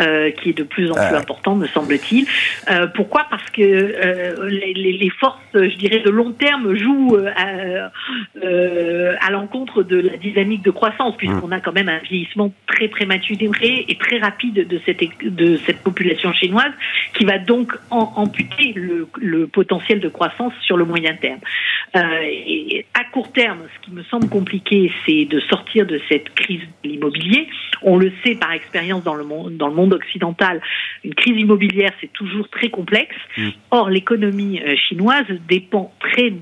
euh, 0.00 0.30
qui 0.30 0.50
est 0.50 0.58
de 0.58 0.62
plus 0.62 0.90
en 0.90 0.94
plus 0.94 1.16
important, 1.16 1.54
me 1.54 1.66
semble-t-il. 1.66 2.26
Euh, 2.70 2.86
pourquoi? 2.88 3.26
Parce 3.30 3.48
que 3.50 3.62
euh, 3.62 4.48
les, 4.48 4.74
les, 4.74 5.10
forces, 5.10 5.40
je 5.54 5.76
dirais, 5.76 6.00
de 6.00 6.10
long 6.10 6.32
terme 6.32 6.74
jouent 6.74 7.16
à, 7.36 7.90
à 9.20 9.30
l'encontre 9.30 9.82
de 9.82 9.96
la 9.96 10.16
dynamique 10.16 10.62
de 10.62 10.70
croissance, 10.70 11.16
puisqu'on 11.16 11.52
a 11.52 11.60
quand 11.60 11.72
même 11.72 11.88
un 11.88 11.98
vieillissement 11.98 12.52
très 12.66 12.88
prématuré 12.88 13.84
et 13.88 13.96
très 13.96 14.18
rapide 14.18 14.66
de 14.66 14.80
cette, 14.84 15.00
de 15.22 15.56
cette 15.58 15.78
population 15.78 16.32
chinoise, 16.32 16.72
qui 17.14 17.24
va 17.24 17.38
donc 17.38 17.72
amputer 17.90 18.72
le, 18.74 19.08
le, 19.20 19.46
potentiel 19.46 20.00
de 20.00 20.08
croissance 20.08 20.52
sur 20.62 20.76
le 20.76 20.84
moyen 20.84 21.14
terme. 21.14 21.40
Et 21.94 22.86
à 22.94 23.04
court 23.04 23.22
court 23.22 23.32
terme, 23.32 23.60
ce 23.74 23.86
qui 23.86 23.94
me 23.94 24.02
semble 24.04 24.28
compliqué, 24.28 24.90
c'est 25.06 25.24
de 25.26 25.40
sortir 25.40 25.86
de 25.86 26.00
cette 26.08 26.34
crise 26.34 26.62
de 26.82 26.88
l'immobilier. 26.88 27.48
On 27.82 27.96
le 27.96 28.11
sait 28.24 28.34
par 28.34 28.52
expérience 28.52 29.02
dans 29.04 29.14
le 29.14 29.24
monde, 29.24 29.56
dans 29.56 29.68
le 29.68 29.74
monde 29.74 29.94
occidental, 29.94 30.60
une 31.04 31.14
crise 31.14 31.38
immobilière, 31.38 31.92
c'est 32.00 32.12
toujours 32.12 32.48
très 32.48 32.70
complexe. 32.70 33.16
Mm. 33.36 33.48
Or, 33.70 33.90
l'économie 33.90 34.60
euh, 34.60 34.74
chinoise 34.88 35.26
dépend 35.48 35.92
très 36.00 36.32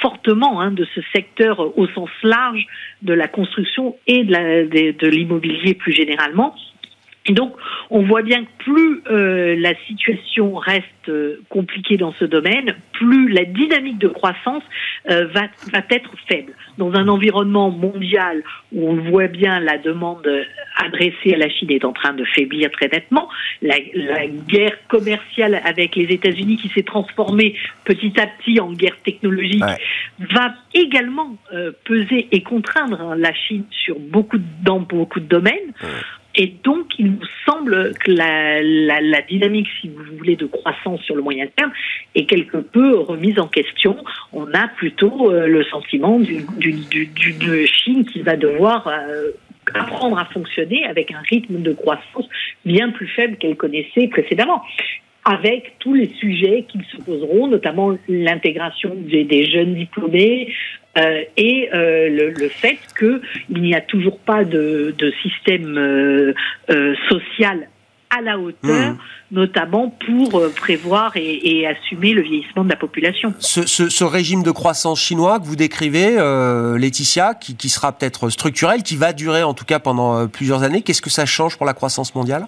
fortement 0.00 0.60
hein, 0.60 0.70
de 0.70 0.86
ce 0.94 1.00
secteur 1.12 1.76
au 1.78 1.86
sens 1.88 2.10
large 2.22 2.66
de 3.02 3.12
la 3.12 3.26
construction 3.26 3.96
et 4.06 4.22
de 4.24 5.06
l'immobilier 5.08 5.74
plus 5.74 5.92
généralement. 5.92 6.54
Donc, 7.32 7.54
on 7.90 8.02
voit 8.02 8.22
bien 8.22 8.44
que 8.44 8.50
plus 8.58 9.02
euh, 9.10 9.56
la 9.58 9.74
situation 9.86 10.54
reste 10.54 10.84
euh, 11.08 11.40
compliquée 11.48 11.96
dans 11.96 12.12
ce 12.12 12.24
domaine, 12.24 12.74
plus 12.92 13.28
la 13.28 13.44
dynamique 13.44 13.98
de 13.98 14.08
croissance 14.08 14.62
euh, 15.10 15.26
va, 15.26 15.42
va 15.72 15.82
être 15.90 16.10
faible. 16.28 16.52
Dans 16.76 16.92
un 16.94 17.08
environnement 17.08 17.70
mondial 17.70 18.42
où 18.72 18.88
on 18.88 18.96
voit 19.10 19.26
bien 19.26 19.60
la 19.60 19.78
demande 19.78 20.28
adressée 20.76 21.34
à 21.34 21.38
la 21.38 21.48
Chine 21.48 21.70
est 21.70 21.84
en 21.84 21.92
train 21.92 22.12
de 22.12 22.24
faiblir 22.24 22.70
très 22.70 22.88
nettement, 22.88 23.28
la, 23.62 23.76
la 23.94 24.26
guerre 24.26 24.76
commerciale 24.88 25.60
avec 25.64 25.96
les 25.96 26.04
États-Unis 26.04 26.56
qui 26.56 26.68
s'est 26.68 26.82
transformée 26.82 27.54
petit 27.84 28.12
à 28.20 28.26
petit 28.26 28.60
en 28.60 28.72
guerre 28.72 28.96
technologique 29.04 29.64
va 30.18 30.54
également 30.74 31.36
peser 31.84 32.28
et 32.30 32.42
contraindre 32.42 33.14
la 33.16 33.34
Chine 33.34 33.64
sur 33.70 33.98
beaucoup 33.98 34.38
dans 34.62 34.80
beaucoup 34.80 35.20
de 35.20 35.26
domaines. 35.26 35.72
Et 36.34 36.52
donc, 36.62 36.86
il 36.98 37.12
nous 37.12 37.26
semble 37.46 37.94
que 37.94 38.12
la, 38.12 39.22
dynamique, 39.22 39.66
si 39.80 39.88
vous 39.88 40.16
voulez, 40.16 40.36
de 40.36 40.46
croissance 40.46 41.00
sur 41.02 41.16
le 41.16 41.22
moyen 41.22 41.46
terme 41.56 41.72
est 42.14 42.26
quelque 42.26 42.58
peu 42.58 42.96
remise 42.98 43.38
en 43.38 43.48
question. 43.48 43.96
On 44.32 44.46
a 44.52 44.68
plutôt 44.68 45.32
euh, 45.32 45.46
le 45.46 45.64
sentiment 45.64 46.20
d'une 46.20 47.66
Chine 47.66 48.04
qui 48.04 48.20
va 48.22 48.36
devoir 48.36 48.86
euh, 48.86 49.30
apprendre 49.74 50.18
à 50.18 50.26
fonctionner 50.26 50.84
avec 50.86 51.10
un 51.10 51.20
rythme 51.28 51.60
de 51.62 51.72
croissance 51.72 52.28
bien 52.64 52.90
plus 52.90 53.08
faible 53.08 53.36
qu'elle 53.36 53.56
connaissait 53.56 54.06
précédemment 54.08 54.62
avec 55.28 55.74
tous 55.78 55.92
les 55.92 56.08
sujets 56.14 56.64
qui 56.68 56.78
se 56.90 56.96
poseront, 57.02 57.48
notamment 57.48 57.94
l'intégration 58.08 58.94
des, 58.96 59.50
jeunes 59.50 59.74
diplômés, 59.74 60.54
euh, 60.98 61.22
et 61.36 61.68
euh, 61.72 62.08
le, 62.08 62.30
le, 62.30 62.48
fait 62.48 62.78
qu'il 62.98 63.62
n'y 63.62 63.74
a 63.74 63.80
toujours 63.80 64.18
pas 64.18 64.44
de, 64.44 64.94
de 64.96 65.12
système 65.22 65.76
euh, 65.78 66.34
social 67.08 67.68
à 68.10 68.22
la 68.22 68.38
hauteur, 68.38 68.92
hmm. 68.92 68.98
notamment 69.32 69.94
pour 70.06 70.42
prévoir 70.56 71.14
et, 71.16 71.60
et, 71.60 71.66
assumer 71.66 72.14
le 72.14 72.22
vieillissement 72.22 72.64
de 72.64 72.70
la 72.70 72.76
population. 72.76 73.34
Ce, 73.38 73.66
ce, 73.66 73.90
ce 73.90 74.04
régime 74.04 74.42
de 74.42 74.50
croissance 74.50 74.98
chinois 74.98 75.38
que 75.38 75.44
vous 75.44 75.56
décrivez, 75.56 76.16
Laetitia, 76.78 77.34
qui, 77.34 77.54
qui 77.54 77.68
sera 77.68 77.92
peut-être 77.92 78.30
structurel, 78.30 78.82
qui 78.82 78.96
va 78.96 79.12
durer 79.12 79.42
en 79.42 79.52
tout 79.52 79.66
cas 79.66 79.78
pendant 79.78 80.26
plusieurs 80.26 80.62
années, 80.62 80.80
qu'est-ce 80.80 81.02
que 81.02 81.10
ça 81.10 81.26
change 81.26 81.58
pour 81.58 81.66
la 81.66 81.74
croissance 81.74 82.14
mondiale? 82.14 82.46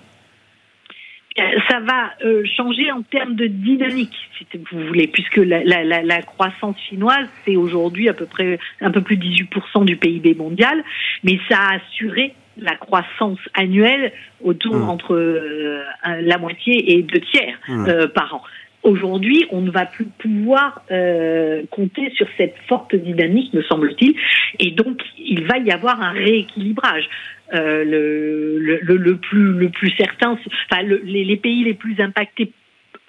Ça 1.36 1.80
va 1.80 2.12
euh, 2.24 2.42
changer 2.56 2.90
en 2.90 3.02
termes 3.02 3.34
de 3.34 3.46
dynamique, 3.46 4.14
si 4.36 4.46
vous 4.72 4.86
voulez, 4.86 5.06
puisque 5.06 5.36
la, 5.36 5.62
la, 5.64 5.84
la, 5.84 6.02
la 6.02 6.22
croissance 6.22 6.76
chinoise, 6.88 7.28
c'est 7.44 7.56
aujourd'hui 7.56 8.08
à 8.08 8.14
peu 8.14 8.26
près 8.26 8.58
un 8.80 8.90
peu 8.90 9.00
plus 9.00 9.16
de 9.16 9.24
18% 9.24 9.84
du 9.84 9.96
PIB 9.96 10.34
mondial, 10.34 10.82
mais 11.22 11.38
ça 11.48 11.58
a 11.58 11.76
assuré 11.76 12.34
la 12.56 12.74
croissance 12.74 13.38
annuelle 13.54 14.12
autour 14.42 14.76
mmh. 14.76 14.88
entre 14.88 15.14
euh, 15.14 15.82
la 16.02 16.38
moitié 16.38 16.92
et 16.92 17.02
deux 17.02 17.20
tiers 17.20 17.58
mmh. 17.68 17.86
euh, 17.88 18.08
par 18.08 18.34
an. 18.34 18.42
Aujourd'hui, 18.82 19.44
on 19.50 19.60
ne 19.60 19.70
va 19.70 19.84
plus 19.84 20.06
pouvoir 20.06 20.82
euh, 20.90 21.62
compter 21.70 22.10
sur 22.16 22.26
cette 22.38 22.56
forte 22.66 22.94
dynamique, 22.96 23.52
me 23.52 23.62
semble-t-il, 23.62 24.14
et 24.58 24.70
donc 24.70 25.02
il 25.18 25.44
va 25.44 25.58
y 25.58 25.70
avoir 25.70 26.00
un 26.00 26.12
rééquilibrage. 26.12 27.04
Euh, 27.52 27.84
le, 27.84 28.58
le, 28.58 28.96
le, 28.96 29.16
plus, 29.16 29.52
le 29.54 29.70
plus 29.70 29.90
certain, 29.96 30.32
enfin, 30.32 30.82
les, 30.82 31.24
les 31.24 31.36
pays 31.36 31.64
les 31.64 31.74
plus 31.74 32.00
impactés 32.00 32.52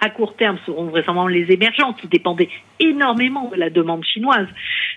à 0.02 0.10
court 0.10 0.36
terme 0.36 0.58
seront 0.66 0.86
vraisemblablement 0.86 1.28
les 1.28 1.54
émergents 1.54 1.94
qui 1.94 2.08
dépendaient 2.08 2.50
énormément 2.80 3.50
de 3.50 3.56
la 3.56 3.70
demande 3.70 4.04
chinoise. 4.04 4.48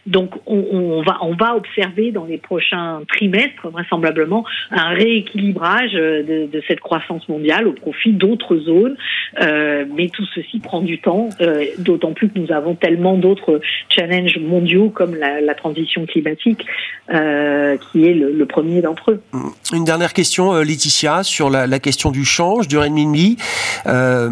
Donc 0.06 0.32
on, 0.46 1.02
va, 1.02 1.18
on 1.22 1.34
va 1.34 1.56
observer 1.56 2.10
dans 2.10 2.24
les 2.24 2.38
prochains 2.38 3.00
trimestres 3.08 3.68
vraisemblablement 3.70 4.44
un 4.70 4.88
rééquilibrage 4.88 5.92
de, 5.92 6.46
de 6.50 6.62
cette 6.68 6.80
croissance 6.80 7.28
mondiale 7.28 7.68
au 7.68 7.72
profit 7.72 8.12
d'autres 8.12 8.56
zones. 8.56 8.96
Euh, 9.40 9.84
mais 9.94 10.08
tout 10.08 10.26
ceci 10.34 10.58
prend 10.58 10.80
du 10.80 10.98
temps, 10.98 11.28
euh, 11.40 11.64
d'autant 11.78 12.12
plus 12.12 12.28
que 12.28 12.38
nous 12.38 12.52
avons 12.52 12.74
tellement 12.74 13.16
d'autres 13.16 13.60
challenges 13.88 14.38
mondiaux 14.38 14.90
comme 14.90 15.14
la, 15.14 15.54
transition 15.54 16.04
climatique 16.04 16.66
euh, 17.12 17.76
qui 17.76 18.06
est 18.06 18.14
le, 18.14 18.44
premier 18.46 18.82
d'entre 18.82 19.12
eux. 19.12 19.22
Une 19.72 19.84
dernière 19.84 20.12
question, 20.12 20.52
euh, 20.52 20.64
Laetitia, 20.64 21.22
sur 21.22 21.48
la, 21.48 21.66
la 21.66 21.78
question 21.78 22.10
du 22.10 22.24
change, 22.24 22.68
du 22.68 22.76
renminbi. 22.76 23.36
Euh, 23.86 24.28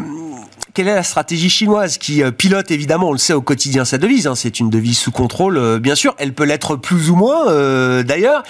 quelle 0.75 0.89
est 0.89 0.95
la 0.95 1.03
stratégie 1.03 1.51
chinoise 1.51 1.99
qui 1.99 2.23
euh, 2.23 2.31
pilote 2.31 2.71
évidemment, 2.71 3.09
on 3.09 3.13
le 3.13 3.19
sait 3.19 3.35
au 3.35 3.43
quotidien 3.43 3.85
sa 3.85 3.99
devise. 3.99 4.27
Hein, 4.27 4.35
c'est 4.35 4.61
une 4.61 4.71
devise 4.71 4.99
sous 4.99 5.11
contrôle, 5.11 5.59
euh, 5.59 5.79
bien 5.79 5.95
sûr. 5.95 6.15
Elle 6.19 6.33
peut 6.33 6.45
l'être 6.45 6.77
plus 6.77 7.11
ou 7.11 7.17
moins, 7.17 7.49
euh, 7.49 8.03
d'ailleurs. 8.03 8.43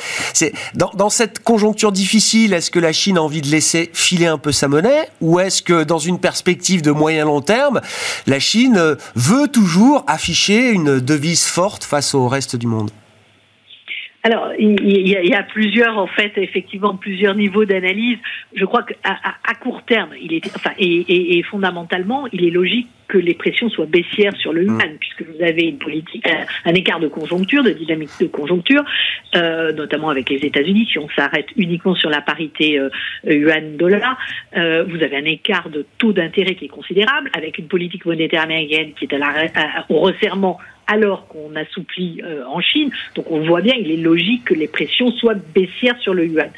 Dans, 0.75 0.91
dans, 0.95 1.11
cette 1.11 1.41
conjoncture 1.41 1.93
difficile, 1.93 2.52
est-ce 2.52 2.71
que 2.71 2.79
la 2.79 2.93
Chine 2.93 3.19
a 3.19 3.23
envie 3.23 3.43
de 3.43 3.49
laisser 3.49 3.91
filer 3.93 4.26
un 4.26 4.38
peu 4.38 4.52
sa 4.52 4.69
monnaie, 4.69 5.09
ou 5.21 5.41
est-ce 5.41 5.62
que 5.62 5.83
dans 5.85 5.99
une 5.99 6.19
perspective 6.19 6.83
de 6.83 6.91
moyen 6.91 7.25
long 7.25 7.41
terme, 7.41 7.81
la 8.26 8.38
Chine 8.38 8.97
veut 9.14 9.49
toujours 9.49 10.05
afficher 10.07 10.71
une 10.71 11.00
devise 11.00 11.45
forte 11.45 11.85
face 11.85 12.14
au 12.14 12.29
reste 12.29 12.57
du 12.57 12.67
monde? 12.67 12.91
Alors, 14.25 14.52
il 14.57 15.09
y, 15.09 15.17
a, 15.17 15.23
il 15.23 15.29
y, 15.29 15.35
a, 15.35 15.43
plusieurs, 15.43 15.99
en 15.99 16.07
fait, 16.07 16.33
effectivement, 16.37 16.95
plusieurs 16.95 17.35
niveaux 17.35 17.64
d'analyse. 17.64 18.19
Je 18.55 18.64
crois 18.64 18.85
qu'à 18.85 18.95
à, 19.02 19.35
à, 19.45 19.55
court 19.57 19.83
terme, 19.85 20.11
il 20.21 20.33
est, 20.33 20.47
enfin, 20.55 20.71
et, 20.79 20.87
et, 20.87 21.38
et, 21.38 21.43
fondamentalement, 21.43 22.29
il 22.33 22.45
est 22.45 22.50
logique 22.50 22.88
que 23.09 23.19
les 23.19 23.35
pressions 23.35 23.69
soient 23.69 23.87
baissières 23.87 24.35
sur 24.37 24.52
le 24.52 24.62
yuan, 24.62 24.93
mm. 24.93 24.99
puisque 25.00 25.23
vous 25.23 25.43
avez 25.43 25.64
une 25.64 25.79
politique, 25.79 26.25
un, 26.64 26.75
écart 26.75 27.00
de 27.00 27.09
conjoncture, 27.09 27.64
de 27.64 27.71
dynamique 27.71 28.11
de 28.21 28.26
conjoncture, 28.26 28.85
euh, 29.35 29.73
notamment 29.73 30.09
avec 30.09 30.31
les 30.31 30.38
États-Unis. 30.47 30.88
Si 30.93 31.00
on 31.00 31.09
s'arrête 31.11 31.49
uniquement 31.57 31.97
sur 31.97 32.09
la 32.09 32.21
parité 32.21 32.79
euh, 32.79 32.91
yuan-dollar, 33.25 34.17
euh, 34.57 34.85
vous 34.85 35.02
avez 35.02 35.17
un 35.17 35.25
écart 35.25 35.69
de 35.69 35.85
taux 35.99 36.12
d'intérêt 36.12 36.55
qui 36.55 36.67
est 36.67 36.69
considérable, 36.69 37.29
avec 37.37 37.59
une 37.59 37.67
politique 37.67 38.07
monétaire 38.07 38.43
américaine 38.43 38.93
qui 38.97 39.07
est 39.07 39.14
à 39.14 39.19
la, 39.19 39.26
à, 39.57 39.85
au 39.88 39.99
resserrement 39.99 40.59
alors 40.87 41.27
qu'on 41.29 41.55
assouplit 41.57 42.21
euh, 42.25 42.45
en 42.47 42.61
Chine. 42.61 42.91
Donc 43.15 43.31
on 43.31 43.41
voit 43.41 43.61
bien, 43.61 43.75
il 43.79 43.91
est 43.91 43.97
logique 43.97 44.45
que 44.45 44.55
les 44.55 44.69
pressions 44.69 45.11
soient 45.12 45.37
baissières 45.55 45.99
sur 46.01 46.15
le 46.15 46.27
yuan. 46.27 46.51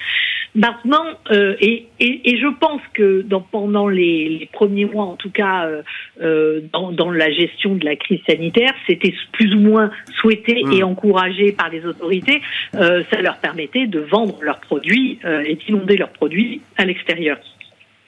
Maintenant, 0.57 1.05
euh, 1.33 1.57
et, 1.61 1.89
et, 1.99 2.31
et, 2.31 2.39
je 2.39 2.47
pense 2.47 2.81
que 2.93 3.23
dans, 3.23 3.41
pendant 3.41 3.89
les, 3.89 4.29
les, 4.29 4.47
premiers 4.47 4.85
mois, 4.85 5.07
en 5.07 5.17
tout 5.17 5.31
cas, 5.31 5.69
euh, 6.23 6.61
dans, 6.73 6.93
dans, 6.93 7.11
la 7.11 7.33
gestion 7.33 7.75
de 7.75 7.85
la 7.85 7.97
crise 7.97 8.21
sanitaire, 8.25 8.73
c'était 8.87 9.13
plus 9.33 9.53
ou 9.53 9.59
moins 9.59 9.91
souhaité 10.21 10.61
et 10.61 10.83
mmh. 10.83 10.85
encouragé 10.85 11.51
par 11.51 11.71
les 11.71 11.85
autorités. 11.85 12.41
Euh, 12.77 13.03
ça 13.11 13.21
leur 13.21 13.39
permettait 13.39 13.89
de 13.89 13.99
vendre 13.99 14.39
leurs 14.43 14.61
produits 14.61 15.19
et 15.25 15.57
d'inonder 15.57 15.97
leurs 15.97 16.13
produits 16.13 16.61
à 16.77 16.85
l'extérieur. 16.85 17.39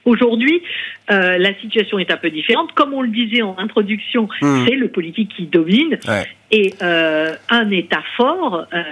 Aujourd'hui, 0.07 0.63
euh, 1.11 1.37
la 1.37 1.53
situation 1.57 1.99
est 1.99 2.11
un 2.11 2.17
peu 2.17 2.31
différente. 2.31 2.73
Comme 2.73 2.95
on 2.95 3.03
le 3.03 3.09
disait 3.09 3.43
en 3.43 3.57
introduction, 3.59 4.29
mmh. 4.41 4.65
c'est 4.67 4.77
le 4.77 4.89
politique 4.89 5.33
qui 5.37 5.47
domine. 5.47 5.99
Ouais. 6.07 6.25
Et 6.53 6.75
euh, 6.81 7.35
un 7.51 7.71
État 7.71 8.03
fort 8.17 8.67
euh, 8.73 8.83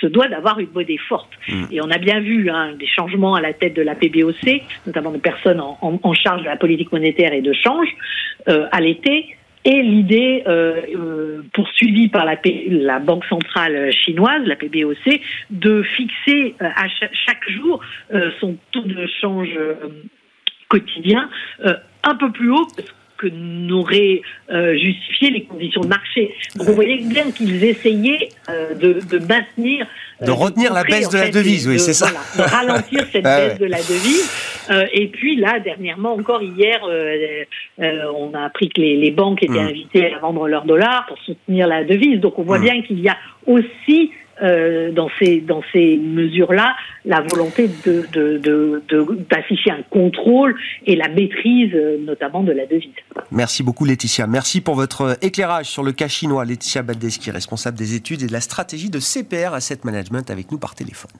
se 0.00 0.08
doit 0.08 0.26
d'avoir 0.26 0.58
une 0.58 0.70
monnaie 0.74 0.98
forte. 1.08 1.30
Mmh. 1.48 1.64
Et 1.70 1.80
on 1.80 1.90
a 1.90 1.98
bien 1.98 2.18
vu 2.18 2.50
hein, 2.50 2.72
des 2.78 2.88
changements 2.88 3.36
à 3.36 3.40
la 3.40 3.52
tête 3.52 3.74
de 3.74 3.82
la 3.82 3.94
PBOC, 3.94 4.62
notamment 4.86 5.12
de 5.12 5.18
personnes 5.18 5.60
en, 5.60 5.78
en, 5.80 6.00
en 6.02 6.14
charge 6.14 6.42
de 6.42 6.46
la 6.46 6.56
politique 6.56 6.90
monétaire 6.90 7.32
et 7.32 7.42
de 7.42 7.52
change 7.52 7.88
euh, 8.48 8.66
à 8.72 8.80
l'été. 8.80 9.36
Et 9.64 9.82
l'idée 9.82 10.42
euh, 10.46 10.80
euh, 10.96 11.42
poursuivie 11.52 12.08
par 12.08 12.24
la, 12.24 12.36
la, 12.68 12.98
Banque 12.98 13.26
centrale 13.26 13.92
chinoise, 13.92 14.42
la 14.46 14.56
PBOC, 14.56 15.20
de 15.50 15.82
fixer 15.82 16.54
euh, 16.62 16.66
à 16.76 16.88
chaque, 16.88 17.12
chaque 17.26 17.50
jour 17.50 17.80
son 18.40 18.56
taux 18.72 18.82
de 18.82 19.06
change 19.20 19.50
quotidien 20.70 21.28
euh, 21.66 21.74
un 22.04 22.14
peu 22.14 22.30
plus 22.32 22.50
haut 22.50 22.66
que 23.20 23.26
n'auraient 23.26 24.22
euh, 24.50 24.78
justifié 24.78 25.30
les 25.30 25.42
conditions 25.42 25.82
de 25.82 25.88
marché. 25.88 26.34
Donc 26.56 26.68
vous 26.68 26.74
voyez 26.74 27.04
bien 27.04 27.30
qu'ils 27.30 27.62
essayaient 27.62 28.30
euh, 28.48 28.74
de, 28.74 29.00
de, 29.10 29.18
maintenir... 29.18 29.86
Euh, 30.22 30.24
de 30.24 30.30
retenir 30.30 30.72
la 30.72 30.84
baisse 30.84 31.10
de 31.10 31.18
la 31.18 31.30
devise, 31.30 31.68
oui, 31.68 31.78
c'est 31.78 31.92
ça. 31.92 32.06
de 32.06 32.42
ralentir 32.42 33.04
cette 33.12 33.26
ah, 33.26 33.36
baisse 33.36 33.58
de 33.58 33.66
la 33.66 33.76
devise. 33.78 34.30
Euh, 34.70 34.86
et 34.94 35.08
puis 35.08 35.36
là, 35.36 35.60
dernièrement, 35.60 36.14
encore 36.14 36.42
hier, 36.42 36.80
on 37.78 38.32
a 38.32 38.44
appris 38.44 38.70
que 38.70 38.80
les, 38.80 38.96
les 38.96 39.10
banques 39.10 39.42
étaient 39.42 39.52
mmh. 39.52 39.68
invitées 39.68 40.14
à 40.14 40.18
vendre 40.20 40.48
leurs 40.48 40.64
dollars 40.64 41.04
pour 41.06 41.18
soutenir 41.18 41.66
la 41.66 41.84
devise. 41.84 42.20
Donc 42.20 42.38
on 42.38 42.42
voit 42.42 42.58
mmh. 42.58 42.62
bien 42.62 42.82
qu'il 42.82 43.00
y 43.00 43.08
a 43.08 43.18
aussi 43.46 44.12
dans 44.40 45.08
ces 45.18 45.40
dans 45.40 45.62
ces 45.72 45.96
mesures-là 45.96 46.74
la 47.04 47.20
volonté 47.20 47.68
de 47.84 48.82
d'afficher 49.30 49.70
un 49.70 49.82
contrôle 49.90 50.54
et 50.86 50.96
la 50.96 51.08
maîtrise 51.08 51.74
notamment 52.00 52.42
de 52.42 52.52
la 52.52 52.66
devise. 52.66 52.90
Merci 53.30 53.62
beaucoup 53.62 53.84
Laetitia. 53.84 54.26
Merci 54.26 54.60
pour 54.60 54.74
votre 54.74 55.18
éclairage 55.22 55.66
sur 55.66 55.82
le 55.82 55.92
cas 55.92 56.08
chinois. 56.08 56.44
Laetitia 56.44 56.82
Baldeski, 56.82 57.30
responsable 57.30 57.76
des 57.76 57.94
études 57.94 58.22
et 58.22 58.26
de 58.26 58.32
la 58.32 58.40
stratégie 58.40 58.90
de 58.90 58.98
CPR 58.98 59.54
Asset 59.54 59.78
Management 59.84 60.30
avec 60.30 60.50
nous 60.50 60.58
par 60.58 60.74
téléphone. 60.74 61.10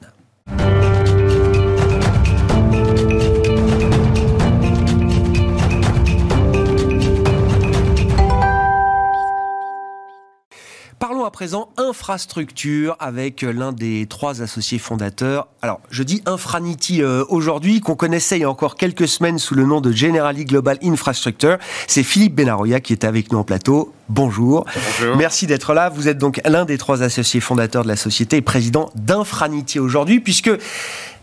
À 11.31 11.39
présent 11.41 11.69
infrastructure 11.77 12.97
avec 12.99 13.41
l'un 13.41 13.71
des 13.71 14.05
trois 14.05 14.41
associés 14.41 14.79
fondateurs. 14.79 15.47
Alors, 15.61 15.79
je 15.89 16.03
dis 16.03 16.21
Infranity 16.25 17.01
euh, 17.01 17.23
aujourd'hui, 17.29 17.79
qu'on 17.79 17.95
connaissait 17.95 18.37
il 18.37 18.41
y 18.41 18.43
a 18.43 18.49
encore 18.49 18.75
quelques 18.75 19.07
semaines 19.07 19.39
sous 19.39 19.55
le 19.55 19.63
nom 19.63 19.79
de 19.79 19.93
Generali 19.93 20.43
Global 20.43 20.77
Infrastructure. 20.83 21.57
C'est 21.87 22.03
Philippe 22.03 22.35
Benaroya 22.35 22.81
qui 22.81 22.91
est 22.91 23.05
avec 23.05 23.31
nous 23.31 23.39
en 23.39 23.45
plateau. 23.45 23.93
Bonjour. 24.09 24.65
Bonjour. 24.99 25.15
Merci 25.15 25.47
d'être 25.47 25.73
là. 25.73 25.87
Vous 25.87 26.09
êtes 26.09 26.17
donc 26.17 26.41
l'un 26.43 26.65
des 26.65 26.77
trois 26.77 27.01
associés 27.01 27.39
fondateurs 27.39 27.83
de 27.83 27.87
la 27.87 27.95
société 27.95 28.35
et 28.35 28.41
président 28.41 28.89
d'Infranity 28.95 29.79
aujourd'hui, 29.79 30.19
puisque 30.19 30.51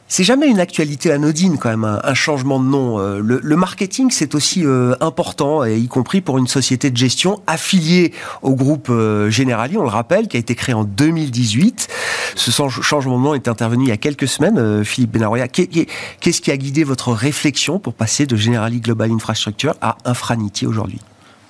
c'est 0.09 0.25
jamais 0.25 0.49
une 0.49 0.59
actualité 0.59 1.13
anodine 1.13 1.59
quand 1.59 1.69
même, 1.69 1.85
un, 1.85 2.15
changement 2.15 2.59
de 2.59 2.65
nom. 2.65 2.99
Euh, 2.99 3.21
le, 3.23 3.57
marketing, 3.57 4.11
c'est 4.11 4.35
aussi 4.35 4.65
euh, 4.65 4.95
important, 5.01 5.65
y 5.65 5.87
compris 5.87 6.23
pour 6.23 6.39
une 6.39 6.47
société 6.47 6.91
de 6.91 6.97
gestion 6.97 7.43
affiliée 7.47 8.13
au 8.43 8.55
groupe 8.55 8.89
euh, 8.89 9.31
Generali, 9.31 9.77
on 9.77 9.83
le 9.83 9.89
rappelle, 9.89 10.27
qui 10.27 10.37
a 10.39 10.41
été 10.41 10.55
créé 10.55 10.75
en 10.75 10.85
2018. 10.85 11.89
Ce 12.35 12.51
changement 12.51 13.19
de 13.19 13.23
nom 13.23 13.35
est 13.35 13.49
intervenu 13.49 13.85
il 13.85 13.89
y 13.89 13.93
a 13.93 13.99
quelques 13.99 14.29
semaines, 14.29 14.85
Philippe 14.85 15.13
Benaroya. 15.13 15.47
Qu'est-ce 15.49 16.41
qui 16.41 16.51
a 16.51 16.57
guidé 16.57 16.85
votre 16.85 17.13
réflexion 17.13 17.79
pour 17.79 17.95
passer 17.95 18.27
de 18.27 18.37
Generali 18.37 18.81
Global 18.81 19.11
Infrastructure 19.13 19.75
à 19.83 19.99
Infranity 20.05 20.67
aujourd'hui? 20.67 21.01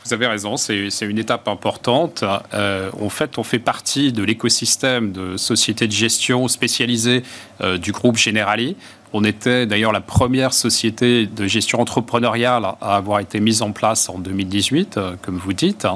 Vous 0.09 0.15
avez 0.15 0.27
raison, 0.27 0.57
c'est 0.57 0.89
une 1.03 1.19
étape 1.19 1.49
importante. 1.49 2.25
Euh, 2.55 2.91
en 2.99 3.11
fait, 3.11 3.37
on 3.37 3.43
fait 3.43 3.59
partie 3.59 4.11
de 4.11 4.23
l'écosystème 4.23 5.13
de 5.13 5.37
sociétés 5.37 5.87
de 5.87 5.93
gestion 5.93 6.49
spécialisées 6.49 7.23
euh, 7.61 7.77
du 7.77 7.93
groupe 7.93 8.17
Generali. 8.17 8.75
On 9.13 9.23
était 9.23 9.67
d'ailleurs 9.67 9.93
la 9.93 10.01
première 10.01 10.55
société 10.55 11.27
de 11.27 11.47
gestion 11.47 11.81
entrepreneuriale 11.81 12.65
à 12.81 12.97
avoir 12.97 13.21
été 13.21 13.39
mise 13.39 13.61
en 13.61 13.73
place 13.73 14.09
en 14.09 14.19
2018, 14.19 14.97
euh, 14.97 15.13
comme 15.21 15.37
vous 15.37 15.53
dites. 15.53 15.87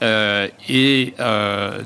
et 0.00 1.14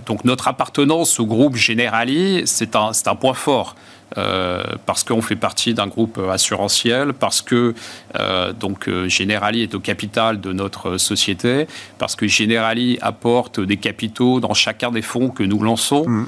donc 0.06 0.24
notre 0.24 0.46
appartenance 0.46 1.18
au 1.18 1.26
groupe 1.26 1.56
Generali, 1.56 2.42
c'est 2.44 2.76
un, 2.76 2.92
un 3.06 3.14
point 3.16 3.34
fort. 3.34 3.74
Euh, 4.16 4.62
parce 4.86 5.02
qu'on 5.02 5.20
fait 5.20 5.36
partie 5.36 5.74
d'un 5.74 5.88
groupe 5.88 6.20
assurantiel, 6.30 7.12
parce 7.12 7.42
que 7.42 7.74
euh, 8.16 8.52
donc 8.52 8.88
euh, 8.88 9.08
Generali 9.08 9.62
est 9.62 9.74
au 9.74 9.80
capital 9.80 10.40
de 10.40 10.52
notre 10.52 10.96
société, 10.96 11.66
parce 11.98 12.14
que 12.14 12.28
Generali 12.28 12.98
apporte 13.02 13.58
des 13.58 13.76
capitaux 13.76 14.38
dans 14.38 14.54
chacun 14.54 14.92
des 14.92 15.02
fonds 15.02 15.28
que 15.28 15.42
nous 15.42 15.60
lançons 15.60 16.08
mmh. 16.08 16.26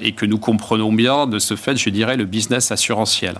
et 0.00 0.12
que 0.12 0.24
nous 0.24 0.38
comprenons 0.38 0.92
bien 0.92 1.26
de 1.26 1.38
ce 1.38 1.56
fait, 1.56 1.76
je 1.76 1.90
dirais, 1.90 2.16
le 2.16 2.24
business 2.24 2.70
assurantiel. 2.70 3.34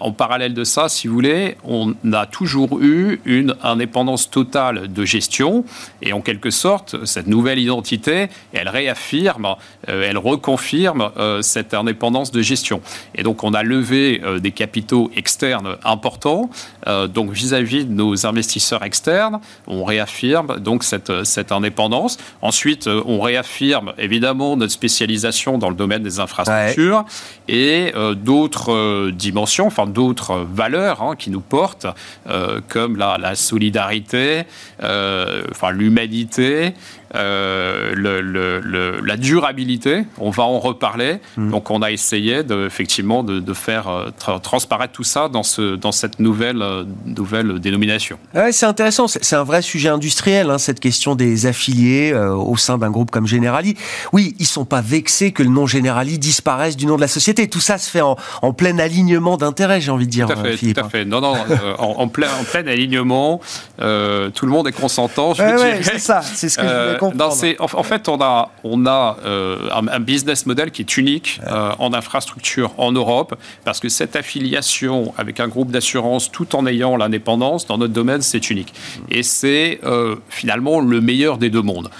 en 0.00 0.12
parallèle 0.12 0.54
de 0.54 0.64
ça, 0.64 0.88
si 0.88 1.06
vous 1.06 1.14
voulez, 1.14 1.56
on 1.64 1.94
a 2.12 2.26
toujours 2.26 2.80
eu 2.80 3.20
une 3.24 3.54
indépendance 3.62 4.30
totale 4.30 4.92
de 4.92 5.04
gestion 5.04 5.64
et 6.02 6.12
en 6.12 6.20
quelque 6.20 6.50
sorte, 6.50 7.04
cette 7.04 7.26
nouvelle 7.26 7.58
identité, 7.58 8.28
elle 8.52 8.68
réaffirme, 8.68 9.54
elle 9.86 10.18
reconfirme 10.18 11.10
cette 11.42 11.74
indépendance 11.74 12.30
de 12.32 12.42
gestion. 12.42 12.80
Et 13.14 13.22
donc, 13.22 13.44
on 13.44 13.54
a 13.54 13.62
levé 13.62 14.20
euh, 14.24 14.38
des 14.38 14.52
capitaux 14.52 15.10
externes 15.16 15.76
importants. 15.84 16.50
Euh, 16.86 17.06
donc, 17.06 17.30
vis-à-vis 17.30 17.84
de 17.84 17.92
nos 17.92 18.26
investisseurs 18.26 18.82
externes, 18.82 19.40
on 19.66 19.84
réaffirme 19.84 20.58
donc 20.60 20.84
cette, 20.84 21.24
cette 21.24 21.52
indépendance. 21.52 22.18
Ensuite, 22.42 22.86
euh, 22.86 23.02
on 23.06 23.20
réaffirme 23.20 23.92
évidemment 23.98 24.56
notre 24.56 24.72
spécialisation 24.72 25.58
dans 25.58 25.70
le 25.70 25.76
domaine 25.76 26.02
des 26.02 26.20
infrastructures 26.20 27.04
et 27.48 27.92
d'autres 28.16 29.10
dimensions, 29.10 29.66
enfin 29.66 29.86
d'autres 29.86 30.46
valeurs 30.52 31.02
hein, 31.02 31.16
qui 31.16 31.30
nous 31.30 31.40
portent, 31.40 31.86
comme 32.68 32.96
la, 32.96 33.18
la 33.18 33.34
solidarité, 33.34 34.44
enfin 34.80 35.70
l'humanité, 35.70 36.74
euh, 37.14 37.92
le, 37.94 39.00
la 39.04 39.16
durabilité, 39.16 40.04
on 40.18 40.30
va 40.30 40.42
en 40.42 40.58
reparler. 40.58 41.18
Hmm. 41.36 41.50
Donc 41.50 41.70
on 41.70 41.82
a 41.82 41.90
essayé 41.90 42.42
de, 42.42 42.66
effectivement 42.66 43.22
de, 43.22 43.54
faire 43.54 43.88
euh, 43.88 44.38
transparaître 44.38 44.92
tout 44.92 45.04
ça 45.04 45.28
dans, 45.28 45.42
ce, 45.42 45.76
dans 45.76 45.92
cette 45.92 46.18
nouvelle, 46.18 46.62
euh, 46.62 46.84
nouvelle 47.04 47.60
dénomination. 47.60 48.18
Ouais, 48.34 48.52
c'est 48.52 48.66
intéressant, 48.66 49.06
c'est 49.08 49.36
un 49.36 49.44
vrai 49.44 49.62
sujet 49.62 49.88
industriel, 49.88 50.50
hein, 50.50 50.58
cette 50.58 50.80
question 50.80 51.14
des 51.14 51.46
affiliés 51.46 52.12
au 52.14 52.56
sein 52.56 52.78
d'un 52.78 52.90
groupe 52.90 53.10
comme 53.10 53.26
Generali. 53.26 53.76
Oui, 54.12 54.34
ils 54.38 54.46
sont 54.46 54.64
pas 54.64 54.80
vexés 54.80 55.32
que 55.32 55.42
le 55.42 55.48
nom 55.48 55.66
Generali 55.66 56.18
disparaisse 56.18 56.76
du 56.76 56.86
nom 56.86 56.96
de 56.96 57.00
la 57.00 57.08
société. 57.08 57.48
Tout 57.48 57.60
ça 57.60 57.78
se 57.78 57.88
fait 57.88 58.00
en, 58.00 58.16
en 58.42 58.52
plein 58.52 58.78
alignement 58.78 59.36
d'intérêts, 59.36 59.80
j'ai 59.80 59.90
envie 59.90 60.06
de 60.06 60.10
dire. 60.10 60.26
Tout 60.26 60.32
à 60.32 60.36
fait, 60.36 60.56
Philippe. 60.56 60.78
tout 60.78 60.84
à 60.84 60.88
fait. 60.88 61.04
Non, 61.04 61.20
non, 61.20 61.34
en, 61.78 62.08
plein, 62.08 62.28
en 62.40 62.44
plein 62.44 62.66
alignement, 62.66 63.40
tout 63.78 63.84
le 64.46 64.48
monde 64.48 64.68
est 64.68 64.72
consentant. 64.72 65.34
Je 65.34 65.42
ouais, 65.42 65.80
c'est 65.82 65.98
ça, 65.98 66.20
c'est 66.22 66.48
ce 66.48 66.56
que 66.58 66.66
je 66.66 66.68
voulais 66.68 66.95
en, 67.02 67.82
fait, 67.82 68.08
on 68.08 68.20
a, 68.20 68.50
on 68.64 68.86
a 68.86 69.16
euh, 69.24 69.68
un, 69.72 70.00
business 70.00 70.46
model 70.46 70.70
qui 70.70 70.82
est 70.82 70.96
unique 70.96 71.40
euh, 71.46 71.72
en 71.78 71.92
infrastructure 71.92 72.72
en 72.78 72.92
Europe, 72.92 73.34
parce 73.64 73.80
que 73.80 73.88
cette 73.88 74.16
affiliation 74.16 75.14
avec 75.16 75.40
un 75.40 75.48
groupe 75.48 75.70
d'assurance, 75.70 76.30
tout 76.30 76.54
en 76.56 76.66
ayant 76.66 76.96
l'indépendance, 76.96 77.66
dans 77.66 77.78
notre 77.78 77.92
domaine, 77.92 78.22
c'est 78.22 78.50
unique. 78.50 78.72
Et 79.10 79.22
c'est 79.22 79.80
euh, 79.84 80.16
finalement 80.28 80.80
le 80.80 81.00
meilleur 81.00 81.38
des 81.38 81.50
deux 81.50 81.62
mondes. 81.62 81.90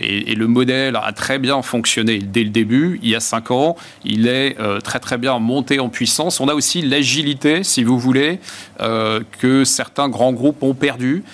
Et, 0.00 0.34
le 0.34 0.46
modèle 0.46 0.96
a 0.96 1.12
très 1.12 1.38
bien 1.38 1.60
fonctionné 1.60 2.18
dès 2.18 2.44
le 2.44 2.48
début, 2.48 2.98
il 3.02 3.10
y 3.10 3.14
a 3.14 3.20
cinq 3.20 3.50
ans. 3.50 3.76
Il 4.06 4.26
est 4.26 4.56
très 4.82 5.00
très 5.00 5.18
bien 5.18 5.38
monté 5.38 5.80
en 5.80 5.90
puissance. 5.90 6.40
On 6.40 6.48
a 6.48 6.54
aussi 6.54 6.80
l'agilité, 6.80 7.62
si 7.62 7.84
vous 7.84 7.98
voulez, 7.98 8.40
que 8.78 9.64
certains 9.64 10.08
grands 10.08 10.32
groupes 10.32 10.62
ont 10.62 10.72
perdu. 10.72 11.24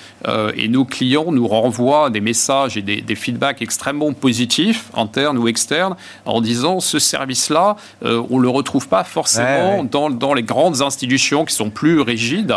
et 0.56 0.66
nos 0.66 0.84
clients 0.84 1.30
nous 1.30 1.46
renvoient 1.46 2.10
des 2.10 2.20
messages 2.20 2.76
et 2.76 2.82
des, 2.86 3.02
des 3.02 3.14
feedbacks 3.14 3.60
extrêmement 3.60 4.14
positifs, 4.14 4.90
internes 4.94 5.36
ou 5.36 5.48
externes, 5.48 5.96
en 6.24 6.40
disant 6.40 6.80
ce 6.80 6.98
service-là, 6.98 7.76
euh, 8.04 8.22
on 8.30 8.38
ne 8.38 8.42
le 8.42 8.48
retrouve 8.48 8.88
pas 8.88 9.04
forcément 9.04 9.84
Dans, 9.84 10.08
dans, 10.08 10.32
les 10.32 10.42
grandes 10.42 10.80
institutions 10.80 11.44
qui 11.44 11.54
sont 11.54 11.70
plus 11.70 12.00
rigides. 12.00 12.54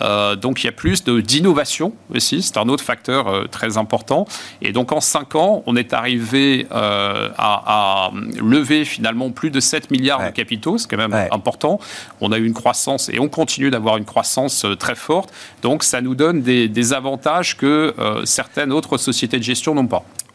Euh, 0.00 0.36
donc 0.36 0.62
il 0.62 0.66
y 0.66 0.68
a 0.68 0.72
plus 0.72 1.02
d'innovation 1.04 1.92
aussi, 2.14 2.42
c'est 2.42 2.58
un 2.58 2.68
autre 2.68 2.84
facteur 2.84 3.28
euh, 3.28 3.44
très 3.50 3.78
important. 3.78 4.26
Et 4.60 4.72
donc 4.72 4.92
en 4.92 5.00
cinq 5.00 5.34
ans, 5.34 5.62
on 5.66 5.74
est 5.76 5.92
arrivé 5.92 6.66
à, 6.70 8.10
lever 8.40 8.84
finalement 8.84 9.30
plus 9.30 9.50
de 9.50 9.60
7 9.60 9.90
milliards 9.90 10.24
de 10.24 10.30
capitaux, 10.30 10.76
c'est 10.78 10.88
quand 10.88 10.96
même 10.96 11.28
important. 11.30 11.80
On 12.20 12.30
a 12.32 12.38
eu 12.38 12.46
une 12.46 12.52
croissance 12.52 13.08
et 13.08 13.18
on 13.18 13.28
continue 13.28 13.70
d'avoir 13.70 13.96
une 13.96 14.04
croissance 14.04 14.66
très 14.78 14.94
forte. 14.94 15.32
Donc 15.62 15.82
ça 15.82 16.00
nous 16.00 16.14
donne 16.14 16.42
des, 16.42 16.68
des 16.68 16.92
avantages 16.92 17.56
que 17.56 17.94
certaines 18.24 18.72
autres 18.72 18.98
sociétés 18.98 19.38
de 19.38 19.42
gestion 19.42 19.61
n'ont 19.70 19.88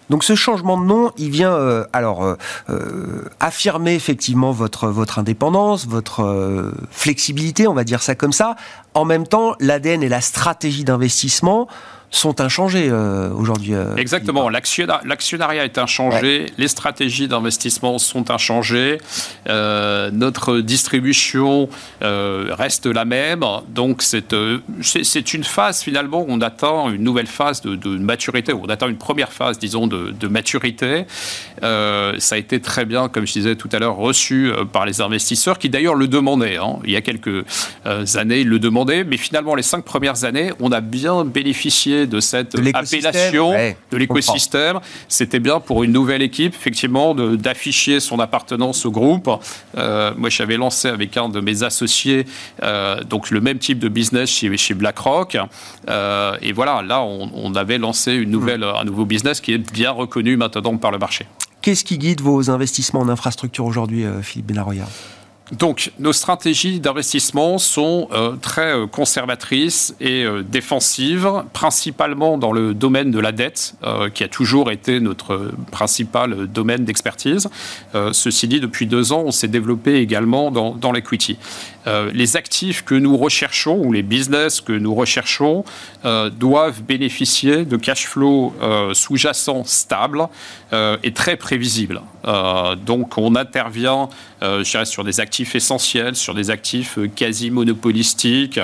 donc 0.09 0.23
ce 0.23 0.35
changement 0.35 0.77
de 0.77 0.85
nom, 0.85 1.11
il 1.17 1.29
vient 1.29 1.53
euh, 1.53 1.83
alors 1.91 2.23
euh, 2.23 2.35
euh, 2.69 3.25
affirmer 3.39 3.93
effectivement 3.93 4.51
votre 4.51 4.87
votre 4.87 5.19
indépendance, 5.19 5.85
votre 5.85 6.71
flexibilité, 6.91 7.67
on 7.67 7.73
va 7.73 7.83
dire 7.83 8.01
ça 8.01 8.15
comme 8.15 8.31
ça. 8.31 8.55
En 8.93 9.05
même 9.05 9.27
temps, 9.27 9.55
l'ADN 9.59 10.03
et 10.03 10.09
la 10.09 10.21
stratégie 10.21 10.83
d'investissement 10.83 11.67
sont 12.10 12.39
inchangés 12.39 12.88
euh, 12.89 13.30
aujourd'hui. 13.32 13.74
Euh, 13.74 13.96
Exactement. 13.98 14.50
L'actionnariat 14.50 15.65
est 15.65 15.78
inchangé, 15.78 16.48
les 16.58 16.67
stratégies 16.67 17.28
d'investissement 17.28 17.98
sont 18.00 18.32
inchangées, 18.32 19.00
euh, 19.50 20.10
notre 20.12 20.60
distribution 20.60 21.70
reste 22.02 22.86
la 22.86 23.06
même. 23.06 23.43
Donc 23.70 24.02
c'est 24.02 25.34
une 25.34 25.43
phase 25.43 25.82
finalement 25.82 26.22
où 26.22 26.28
on 26.30 26.41
attend 26.41 26.89
une 26.89 27.04
nouvelle 27.04 27.28
phase 27.28 27.62
de, 27.62 27.98
maturité, 27.98 28.54
on 28.54 28.65
attend 28.65 28.88
une 28.88 28.98
première 28.98 29.32
phase, 29.32 29.60
disons, 29.60 29.88
de, 29.88 30.28
maturité. 30.28 31.06
ça 31.62 32.36
a 32.36 32.38
été 32.38 32.60
très 32.62 32.86
bien, 32.86 33.10
comme 33.10 33.28
je 33.28 33.34
disais 33.34 33.56
tout 33.56 33.70
à 33.72 33.80
l'heure, 33.80 33.96
reçu 33.96 34.52
par 34.72 34.86
les 34.86 35.02
investisseurs 35.02 35.60
qui 35.60 35.70
d'ailleurs 35.70 35.96
le 35.96 36.08
demandaient. 36.08 36.58
Hein. 36.58 36.78
Il 36.86 36.91
y 36.91 36.96
a 36.96 37.02
quelques 37.02 37.46
années, 38.15 38.41
ils 38.41 38.50
le 38.50 38.60
demandaient, 38.60 39.04
mais 39.04 39.17
finalement 39.17 39.56
les 39.56 39.63
cinq 39.63 39.84
premières 39.84 40.24
années, 40.24 40.52
on 40.60 40.72
a 40.72 40.82
bien 40.82 41.26
bénéficié 41.26 41.96
de 42.05 42.19
cette 42.19 42.55
appellation 42.55 43.53
de 43.91 43.97
l'écosystème. 43.97 44.79
C'était 45.07 45.39
bien 45.39 45.60
pour 45.60 45.83
une 45.83 45.91
nouvelle 45.91 46.21
équipe, 46.21 46.53
effectivement, 46.53 47.15
d'afficher 47.15 47.99
son 47.99 48.19
appartenance 48.19 48.86
au 48.86 48.91
groupe. 48.91 49.29
Euh, 49.77 50.12
moi, 50.17 50.29
j'avais 50.29 50.57
lancé 50.57 50.88
avec 50.88 51.17
un 51.17 51.29
de 51.29 51.39
mes 51.39 51.63
associés 51.63 52.25
euh, 52.63 53.03
donc 53.03 53.31
le 53.31 53.41
même 53.41 53.57
type 53.57 53.79
de 53.79 53.88
business 53.88 54.29
chez, 54.29 54.55
chez 54.57 54.73
BlackRock. 54.73 55.38
Euh, 55.89 56.38
et 56.41 56.51
voilà, 56.53 56.81
là, 56.81 57.01
on, 57.01 57.55
avait 57.55 57.77
lancé 57.77 58.13
une 58.13 58.29
nouvelle, 58.29 58.63
un 58.63 58.83
nouveau 58.83 59.05
business 59.05 59.41
qui 59.41 59.53
est 59.53 59.71
bien 59.71 59.91
reconnu 59.91 60.38
maintenant 60.38 60.77
par 60.77 60.91
le 60.91 60.99
marché. 60.99 61.25
Qu'est-ce 61.62 61.83
qui 61.83 61.97
guide 61.97 62.21
vos 62.21 62.51
investissements 62.51 62.99
en 62.99 63.10
infrastructure 63.10 63.65
aujourd'hui, 63.65 64.05
Philippe 64.21 64.47
Benaroya? 64.47 64.86
Donc, 65.51 65.91
nos 65.97 66.12
stratégies 66.12 66.81
d'investissement 66.81 67.57
sont 67.57 68.10
euh, 68.12 68.36
très 68.36 68.73
euh, 68.73 68.86
conservatrices 68.86 69.95
et 70.01 70.23
euh, 70.23 70.43
défensives, 70.43 71.29
principalement 71.53 72.38
dans 72.38 72.51
le 72.51 72.73
domaine 72.73 73.12
de 73.12 73.19
la 73.19 73.31
dette, 73.31 73.75
qui 74.13 74.23
a 74.23 74.27
toujours 74.27 74.71
été 74.71 74.99
notre 74.99 75.51
principal 75.71 76.47
domaine 76.47 76.83
d'expertise. 76.83 77.49
ceci 78.12 78.47
dit, 78.47 78.60
depuis 78.60 78.86
deux 78.86 79.12
ans, 79.12 79.23
on 79.25 79.31
s'est 79.31 79.47
développé 79.47 79.95
également 79.95 80.51
dans, 80.51 80.75
dans 80.75 80.91
l'equity. 80.91 81.38
Les 82.13 82.36
actifs 82.36 82.84
que 82.84 82.95
nous 82.95 83.15
recherchons 83.17 83.78
ou 83.78 83.93
les 83.93 84.04
business 84.04 84.62
que 84.62 84.73
nous 84.73 84.93
recherchons 84.93 85.63
doivent 86.04 86.82
bénéficier 86.82 87.65
de 87.65 87.78
cash 87.78 88.08
flow 88.08 88.54
sous-jacents 88.93 89.63
stables 89.63 90.28
et 90.73 91.13
très 91.13 91.38
prévisibles. 91.38 92.02
donc, 92.86 93.17
on 93.17 93.36
intervient, 93.36 94.10
sur 94.84 95.04
des 95.04 95.19
actifs 95.19 95.56
essentiels, 95.56 96.15
sur 96.15 96.34
des 96.34 96.50
actifs 96.50 96.97
euh, 96.97 97.08
quasi 97.08 97.52
monopolistiques. 97.52 98.60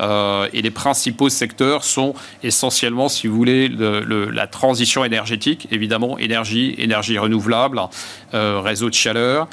Euh, 0.00 0.48
et 0.52 0.62
les 0.62 0.70
principaux 0.70 1.28
secteurs 1.28 1.82
sont 1.82 2.14
essentiellement, 2.42 3.08
si 3.08 3.26
vous 3.26 3.36
voulez, 3.36 3.68
la 3.68 4.46
transition 4.46 5.04
énergétique, 5.04 5.66
évidemment, 5.72 6.18
énergie, 6.18 6.74
énergie 6.78 7.18
renouvelable, 7.18 7.80
euh, 8.34 8.60
réseau 8.60 8.88
de 8.88 8.94
chaleur, 8.94 9.48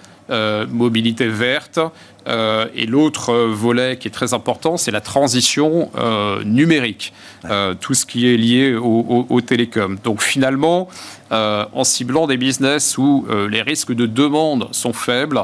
mobilité 0.70 1.28
verte, 1.28 1.80
euh, 2.28 2.68
et 2.76 2.86
l'autre 2.86 3.34
volet 3.36 3.98
qui 3.98 4.08
est 4.08 4.12
très 4.12 4.34
important, 4.34 4.78
c'est 4.78 4.92
la 4.92 5.02
transition 5.02 5.92
euh, 5.98 6.44
numérique, 6.44 7.14
euh, 7.46 7.76
tout 7.80 7.94
ce 7.94 8.06
qui 8.06 8.28
est 8.28 8.38
lié 8.38 8.76
au, 8.76 9.28
au, 9.30 9.42
télécom. 9.42 9.98
Donc 10.04 10.22
finalement, 10.22 10.88
en 11.32 11.84
ciblant 11.84 12.28
des 12.28 12.38
business 12.38 12.98
où 12.98 13.26
les 13.50 13.62
risques 13.62 13.94
de 13.94 14.06
demande 14.06 14.70
sont 14.72 14.94
faibles, 14.94 15.44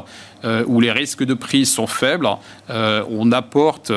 où 0.66 0.80
les 0.80 0.90
risques 0.90 1.24
de 1.24 1.34
prix 1.34 1.66
sont 1.66 1.86
faibles, 1.86 2.28
on 2.70 3.32
apporte 3.32 3.92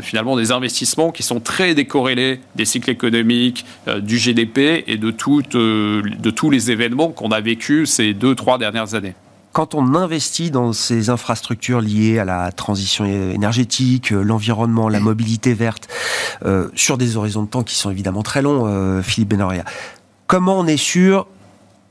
finalement 0.00 0.36
des 0.36 0.52
investissements 0.52 1.10
qui 1.12 1.22
sont 1.22 1.40
très 1.40 1.74
décorrélés 1.74 2.40
des 2.54 2.64
cycles 2.64 2.90
économiques, 2.90 3.66
du 3.98 4.16
GDP 4.16 4.84
et 4.86 4.96
de, 4.96 5.10
toutes, 5.10 5.56
de 5.56 6.30
tous 6.30 6.50
les 6.50 6.70
événements 6.70 7.10
qu'on 7.10 7.30
a 7.30 7.40
vécus 7.40 7.90
ces 7.90 8.14
deux, 8.14 8.34
trois 8.34 8.56
dernières 8.56 8.94
années 8.94 9.14
quand 9.58 9.74
on 9.74 9.96
investit 9.96 10.52
dans 10.52 10.72
ces 10.72 11.10
infrastructures 11.10 11.80
liées 11.80 12.20
à 12.20 12.24
la 12.24 12.52
transition 12.52 13.04
énergétique, 13.04 14.12
euh, 14.12 14.22
l'environnement, 14.22 14.88
la 14.88 15.00
mobilité 15.00 15.52
verte, 15.52 15.88
euh, 16.44 16.68
sur 16.76 16.96
des 16.96 17.16
horizons 17.16 17.42
de 17.42 17.48
temps 17.48 17.64
qui 17.64 17.74
sont 17.74 17.90
évidemment 17.90 18.22
très 18.22 18.40
longs, 18.40 18.68
euh, 18.68 19.02
Philippe 19.02 19.30
Benoria, 19.30 19.64
comment 20.28 20.60
on 20.60 20.68
est 20.68 20.76
sûr 20.76 21.26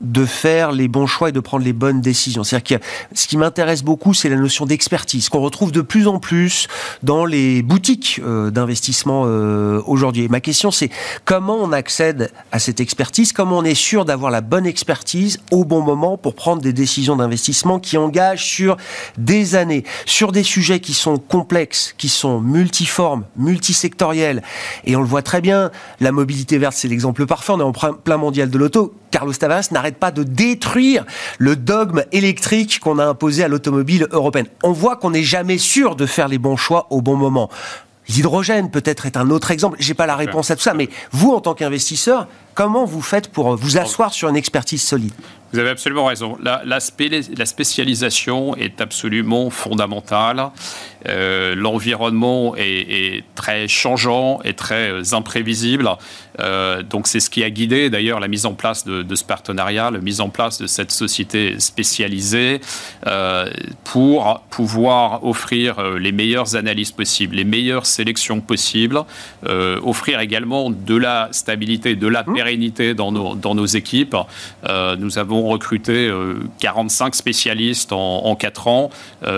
de 0.00 0.24
faire 0.24 0.72
les 0.72 0.88
bons 0.88 1.06
choix 1.06 1.30
et 1.30 1.32
de 1.32 1.40
prendre 1.40 1.64
les 1.64 1.72
bonnes 1.72 2.00
décisions. 2.00 2.44
C'est-à-dire 2.44 2.78
ce 3.14 3.26
qui 3.26 3.36
m'intéresse 3.36 3.82
beaucoup, 3.82 4.14
c'est 4.14 4.28
la 4.28 4.36
notion 4.36 4.64
d'expertise 4.66 5.28
qu'on 5.28 5.40
retrouve 5.40 5.72
de 5.72 5.80
plus 5.80 6.06
en 6.06 6.18
plus 6.18 6.68
dans 7.02 7.24
les 7.24 7.62
boutiques 7.62 8.20
euh, 8.24 8.50
d'investissement 8.50 9.24
euh, 9.26 9.82
aujourd'hui. 9.86 10.28
ma 10.28 10.40
question, 10.40 10.70
c'est 10.70 10.90
comment 11.24 11.56
on 11.56 11.72
accède 11.72 12.30
à 12.52 12.58
cette 12.58 12.80
expertise? 12.80 13.32
Comment 13.32 13.58
on 13.58 13.64
est 13.64 13.74
sûr 13.74 14.04
d'avoir 14.04 14.30
la 14.30 14.40
bonne 14.40 14.66
expertise 14.66 15.38
au 15.50 15.64
bon 15.64 15.82
moment 15.82 16.16
pour 16.16 16.34
prendre 16.34 16.62
des 16.62 16.72
décisions 16.72 17.16
d'investissement 17.16 17.78
qui 17.78 17.96
engagent 17.96 18.44
sur 18.44 18.76
des 19.16 19.54
années, 19.54 19.84
sur 20.06 20.32
des 20.32 20.42
sujets 20.42 20.80
qui 20.80 20.94
sont 20.94 21.18
complexes, 21.18 21.94
qui 21.98 22.08
sont 22.08 22.40
multiformes, 22.40 23.24
multisectoriels. 23.36 24.42
Et 24.84 24.96
on 24.96 25.00
le 25.00 25.06
voit 25.06 25.22
très 25.22 25.40
bien, 25.40 25.70
la 26.00 26.12
mobilité 26.12 26.58
verte, 26.58 26.74
c'est 26.76 26.88
l'exemple 26.88 27.26
parfait. 27.26 27.52
On 27.52 27.60
est 27.60 27.62
en 27.62 27.72
plein 27.72 28.16
mondial 28.16 28.50
de 28.50 28.58
l'auto. 28.58 28.94
Carlos 29.10 29.32
Tavares 29.32 29.72
n'arrête 29.88 29.98
pas 29.98 30.10
de 30.10 30.22
détruire 30.22 31.04
le 31.38 31.56
dogme 31.56 32.04
électrique 32.12 32.80
qu'on 32.80 32.98
a 32.98 33.06
imposé 33.06 33.42
à 33.42 33.48
l'automobile 33.48 34.06
européenne. 34.10 34.46
On 34.62 34.72
voit 34.72 34.96
qu'on 34.96 35.10
n'est 35.10 35.22
jamais 35.22 35.56
sûr 35.56 35.96
de 35.96 36.04
faire 36.04 36.28
les 36.28 36.38
bons 36.38 36.56
choix 36.56 36.86
au 36.90 37.00
bon 37.00 37.16
moment. 37.16 37.48
L'hydrogène 38.08 38.70
peut-être 38.70 39.06
est 39.06 39.16
un 39.16 39.30
autre 39.30 39.50
exemple. 39.50 39.76
J'ai 39.80 39.94
pas 39.94 40.06
la 40.06 40.16
réponse 40.16 40.50
à 40.50 40.56
tout 40.56 40.62
ça, 40.62 40.74
mais 40.74 40.88
vous 41.12 41.32
en 41.32 41.40
tant 41.40 41.54
qu'investisseur, 41.54 42.26
comment 42.58 42.84
vous 42.84 43.02
faites 43.02 43.28
pour 43.28 43.54
vous 43.54 43.78
asseoir 43.78 44.12
sur 44.12 44.28
une 44.28 44.34
expertise 44.34 44.82
solide? 44.82 45.12
Vous 45.52 45.58
avez 45.58 45.70
absolument 45.70 46.04
raison. 46.04 46.36
La, 46.42 46.62
la, 46.66 46.78
spécialisation 46.80 48.54
est 48.56 48.82
absolument 48.82 49.48
fondamentale. 49.48 50.50
Euh, 51.06 51.54
l'environnement 51.54 52.54
est, 52.56 53.24
très 53.34 53.68
changeant 53.68 54.40
et 54.44 54.52
très 54.52 54.90
euh, 54.90 55.02
imprévisible. 55.12 55.88
Euh, 56.40 56.82
donc 56.82 57.06
c'est 57.06 57.20
ce 57.20 57.30
qui 57.30 57.42
a 57.44 57.50
guidé 57.50 57.88
d'ailleurs 57.88 58.20
la 58.20 58.28
mise 58.28 58.46
en 58.46 58.54
place 58.54 58.84
de, 58.84 59.14
ce 59.14 59.24
partenariat, 59.24 59.90
la 59.90 60.00
mise 60.00 60.20
en 60.20 60.28
place 60.28 60.60
de 60.60 60.66
cette 60.66 60.90
société 60.90 61.58
spécialisée 61.58 62.60
pour 63.84 64.40
pouvoir 64.50 65.24
offrir 65.24 65.80
les 65.98 66.12
meilleures 66.12 66.56
analyses 66.56 66.92
possibles, 66.92 67.36
les 67.36 67.44
meilleures 67.44 67.86
sélections 67.86 68.40
possibles, 68.40 69.02
offrir 69.82 70.20
également 70.20 70.70
de 70.70 70.96
la 70.96 71.28
stabilité, 71.32 71.96
de 71.96 72.06
la 72.06 72.22
mmh. 72.22 72.32
Pérennité 72.48 72.94
dans 72.94 73.12
nos, 73.12 73.34
dans 73.34 73.54
nos 73.54 73.66
équipes. 73.66 74.16
nous 74.98 75.18
avons 75.18 75.46
recruté 75.48 76.10
45 76.60 77.14
spécialistes 77.14 77.92
en, 77.92 78.24
en 78.24 78.36
4 78.36 78.68
ans, 78.68 78.90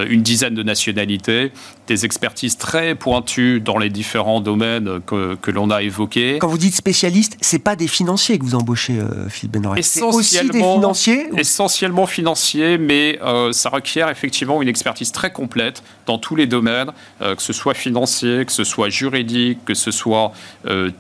une 0.09 0.23
dizaine 0.23 0.55
de 0.55 0.63
nationalités 0.63 1.53
des 1.91 2.05
expertises 2.05 2.57
très 2.57 2.95
pointues 2.95 3.61
dans 3.61 3.77
les 3.77 3.91
différents 3.91 4.41
domaines 4.41 5.01
que, 5.07 5.35
que 5.35 5.51
l'on 5.51 5.71
a 5.71 5.83
évoqués. 5.83 6.39
Quand 6.39 6.47
vous 6.47 6.57
dites 6.57 6.77
spécialiste, 6.77 7.37
c'est 7.41 7.59
pas 7.59 7.75
des 7.75 7.89
financiers 7.89 8.39
que 8.39 8.45
vous 8.45 8.55
embauchez, 8.55 9.01
euh, 9.01 9.29
Philippe 9.29 9.55
Benoît. 9.55 9.75
C'est 9.83 10.03
aussi 10.03 10.49
des 10.49 10.61
financiers 10.61 11.27
Essentiellement 11.37 12.07
financiers, 12.07 12.79
mais 12.79 13.19
euh, 13.25 13.51
ça 13.51 13.71
requiert 13.71 14.09
effectivement 14.09 14.63
une 14.63 14.69
expertise 14.69 15.11
très 15.11 15.33
complète 15.33 15.83
dans 16.07 16.19
tous 16.19 16.37
les 16.37 16.47
domaines, 16.47 16.93
euh, 17.23 17.35
que 17.35 17.43
ce 17.43 17.53
soit 17.53 17.75
financier, 17.75 18.45
que 18.47 18.53
ce 18.53 18.63
soit 18.63 18.89
juridique, 18.89 19.59
que 19.65 19.75
ce 19.75 19.91
soit 19.91 20.33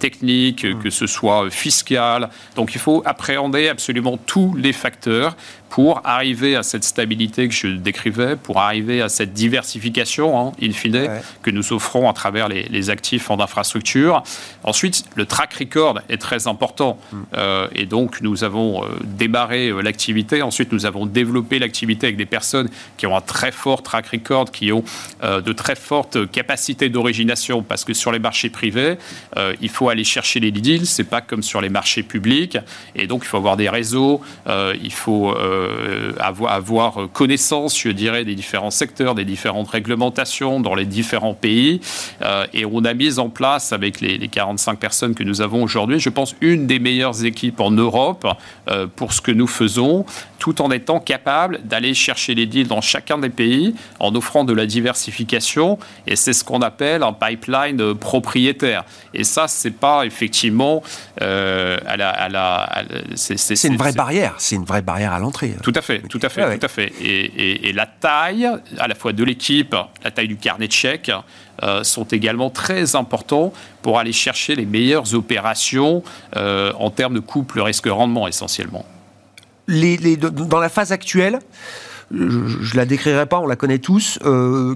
technique, 0.00 0.64
hmm. 0.64 0.82
que 0.82 0.90
ce 0.90 1.06
soit 1.06 1.50
fiscal. 1.50 1.99
Donc 2.56 2.74
il 2.74 2.80
faut 2.80 3.02
appréhender 3.04 3.68
absolument 3.68 4.16
tous 4.16 4.54
les 4.54 4.72
facteurs 4.72 5.36
pour 5.70 6.00
arriver 6.04 6.56
à 6.56 6.64
cette 6.64 6.82
stabilité 6.82 7.48
que 7.48 7.54
je 7.54 7.68
décrivais, 7.68 8.34
pour 8.34 8.58
arriver 8.58 9.00
à 9.00 9.08
cette 9.08 9.32
diversification, 9.32 10.38
hein, 10.38 10.52
in 10.60 10.72
fine, 10.72 11.08
que 11.42 11.50
nous 11.50 11.72
offrons 11.72 12.10
à 12.10 12.12
travers 12.12 12.48
les, 12.48 12.90
actifs 12.90 13.30
en 13.30 13.38
infrastructure. 13.38 14.22
Ensuite, 14.64 15.04
le 15.14 15.26
track 15.26 15.54
record 15.54 16.00
est 16.08 16.16
très 16.16 16.48
important. 16.48 16.98
Mm. 17.12 17.16
Euh, 17.36 17.68
et 17.74 17.86
donc, 17.86 18.20
nous 18.20 18.42
avons 18.42 18.82
euh, 18.82 18.88
démarré 19.04 19.68
euh, 19.68 19.80
l'activité. 19.80 20.42
Ensuite, 20.42 20.72
nous 20.72 20.86
avons 20.86 21.06
développé 21.06 21.60
l'activité 21.60 22.06
avec 22.06 22.16
des 22.16 22.26
personnes 22.26 22.68
qui 22.96 23.06
ont 23.06 23.16
un 23.16 23.20
très 23.20 23.52
fort 23.52 23.82
track 23.82 24.08
record, 24.08 24.50
qui 24.50 24.72
ont 24.72 24.82
de 25.22 25.52
très 25.52 25.76
fortes 25.76 26.30
capacités 26.30 26.88
d'origination. 26.88 27.62
Parce 27.62 27.84
que 27.84 27.94
sur 27.94 28.10
les 28.10 28.18
marchés 28.18 28.50
privés, 28.50 28.96
il 29.60 29.68
faut 29.68 29.88
aller 29.88 30.04
chercher 30.04 30.40
les 30.40 30.50
deals. 30.50 30.86
C'est 30.86 31.04
pas 31.04 31.20
comme 31.20 31.42
sur 31.42 31.60
les 31.60 31.68
marchés 31.68 32.02
publics. 32.02 32.58
Et 32.96 33.06
donc, 33.06 33.22
il 33.24 33.28
faut 33.28 33.36
avoir 33.36 33.56
des 33.56 33.68
réseaux. 33.68 34.20
il 34.82 34.92
faut 34.92 35.34
euh, 35.60 36.12
avoir, 36.18 37.08
connaissance, 37.12 37.78
je 37.78 37.90
dirais, 37.90 38.24
des 38.24 38.34
différents 38.34 38.70
secteurs, 38.70 39.14
des 39.14 39.24
différentes 39.24 39.68
réglementations 39.68 40.60
dans 40.60 40.74
les 40.74 40.84
différents 40.84 41.34
pays. 41.34 41.80
Euh, 42.22 42.46
et 42.52 42.64
on 42.64 42.84
a 42.84 42.94
mis 42.94 43.18
en 43.18 43.28
place, 43.28 43.72
avec 43.72 44.00
les, 44.00 44.28
45 44.28 44.78
personnes 44.78 45.14
que 45.14 45.24
nous 45.24 45.40
avons 45.40 45.62
aujourd'hui, 45.62 45.98
je 45.98 46.08
pense, 46.08 46.36
une 46.40 46.66
des 46.66 46.78
meilleures 46.78 47.24
équipes 47.24 47.60
en 47.60 47.70
Europe 47.70 48.26
euh, 48.68 48.86
pour 48.94 49.12
ce 49.12 49.20
que 49.20 49.32
nous 49.32 49.46
faisons, 49.46 50.04
tout 50.38 50.62
en 50.62 50.70
étant 50.70 51.00
capable 51.00 51.60
d'aller 51.64 51.94
chercher 51.94 52.34
les 52.34 52.46
deals 52.46 52.68
dans 52.68 52.80
chacun 52.80 53.18
des 53.18 53.28
pays, 53.28 53.74
en 53.98 54.14
offrant 54.14 54.44
de 54.44 54.52
la 54.52 54.66
diversification. 54.66 55.78
Et 56.06 56.16
c'est 56.16 56.32
ce 56.32 56.44
qu'on 56.44 56.62
appelle 56.62 57.02
un 57.02 57.12
pipeline 57.12 57.94
propriétaire. 57.94 58.84
Et 59.14 59.24
ça, 59.24 59.48
c'est 59.48 59.72
pas 59.72 60.06
effectivement 60.06 60.82
à 61.20 61.96
la, 61.96 62.10
à 62.10 62.28
la 62.28 62.68
c'est 63.16 63.64
une 63.64 63.76
vraie 63.76 63.92
barrière. 63.92 64.34
C'est 64.38 64.56
une 64.56 64.64
vraie 64.64 64.82
barrière 64.82 65.12
à 65.12 65.18
l'entrée. 65.18 65.49
Tout 65.62 65.72
à 65.74 65.80
fait, 65.80 66.00
tout 66.00 66.20
à 66.22 66.28
fait, 66.28 66.58
tout 66.58 66.66
à 66.66 66.68
fait. 66.68 66.92
Et, 67.00 67.72
la 67.72 67.86
taille, 67.86 68.48
à 68.78 68.88
la 68.88 68.94
fois 68.94 69.12
de 69.12 69.24
l'équipe, 69.24 69.74
la 70.02 70.10
taille 70.10 70.28
du 70.28 70.36
carnet 70.36 70.66
de 70.66 70.72
chèques, 70.72 71.12
euh, 71.62 71.84
sont 71.84 72.04
également 72.04 72.50
très 72.50 72.96
importants 72.96 73.52
pour 73.82 73.98
aller 73.98 74.12
chercher 74.12 74.54
les 74.54 74.66
meilleures 74.66 75.14
opérations 75.14 76.02
euh, 76.36 76.72
en 76.78 76.90
termes 76.90 77.14
de 77.14 77.20
couple 77.20 77.60
risque-rendement 77.60 78.26
essentiellement. 78.26 78.86
Les, 79.68 80.16
dans 80.16 80.58
la 80.58 80.68
phase 80.68 80.90
actuelle, 80.90 81.38
je 82.12 82.16
ne 82.16 82.76
la 82.76 82.84
décrirai 82.84 83.26
pas, 83.26 83.38
on 83.38 83.46
la 83.46 83.56
connaît 83.56 83.78
tous. 83.78 84.18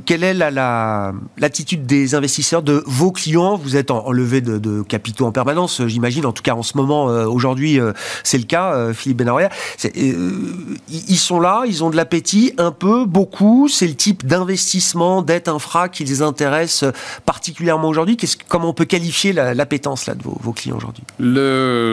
quelle 0.04 0.24
est 0.24 0.34
l'attitude 0.34 1.80
la, 1.80 1.86
des 1.86 2.14
investisseurs, 2.14 2.62
de 2.62 2.82
vos 2.86 3.12
clients? 3.12 3.56
Vous 3.56 3.76
êtes 3.76 3.90
en, 3.90 4.10
levée 4.12 4.40
de, 4.40 4.82
capitaux 4.82 5.26
en 5.26 5.32
permanence, 5.32 5.82
j'imagine. 5.86 6.26
En 6.26 6.32
tout 6.32 6.42
cas, 6.42 6.54
en 6.54 6.62
ce 6.62 6.76
moment, 6.76 7.04
aujourd'hui, 7.04 7.78
c'est 8.22 8.38
le 8.38 8.44
cas, 8.44 8.92
Philippe 8.92 9.18
Benaria. 9.18 9.50
ils 9.94 11.18
sont 11.18 11.40
là, 11.40 11.64
ils 11.66 11.82
ont 11.82 11.90
de 11.90 11.96
l'appétit, 11.96 12.52
un 12.58 12.70
peu, 12.70 13.04
beaucoup. 13.04 13.68
C'est 13.68 13.86
le 13.86 13.94
type 13.94 14.26
d'investissement, 14.26 15.22
d'aide 15.22 15.48
infra 15.48 15.88
qui 15.88 16.04
les 16.04 16.22
intéresse 16.22 16.84
particulièrement 17.26 17.88
aujourd'hui. 17.88 18.16
Comment 18.48 18.68
on 18.68 18.74
peut 18.74 18.84
qualifier 18.84 19.32
l'appétence 19.32 20.08
de 20.08 20.22
vos, 20.22 20.52
clients 20.52 20.76
aujourd'hui? 20.76 21.04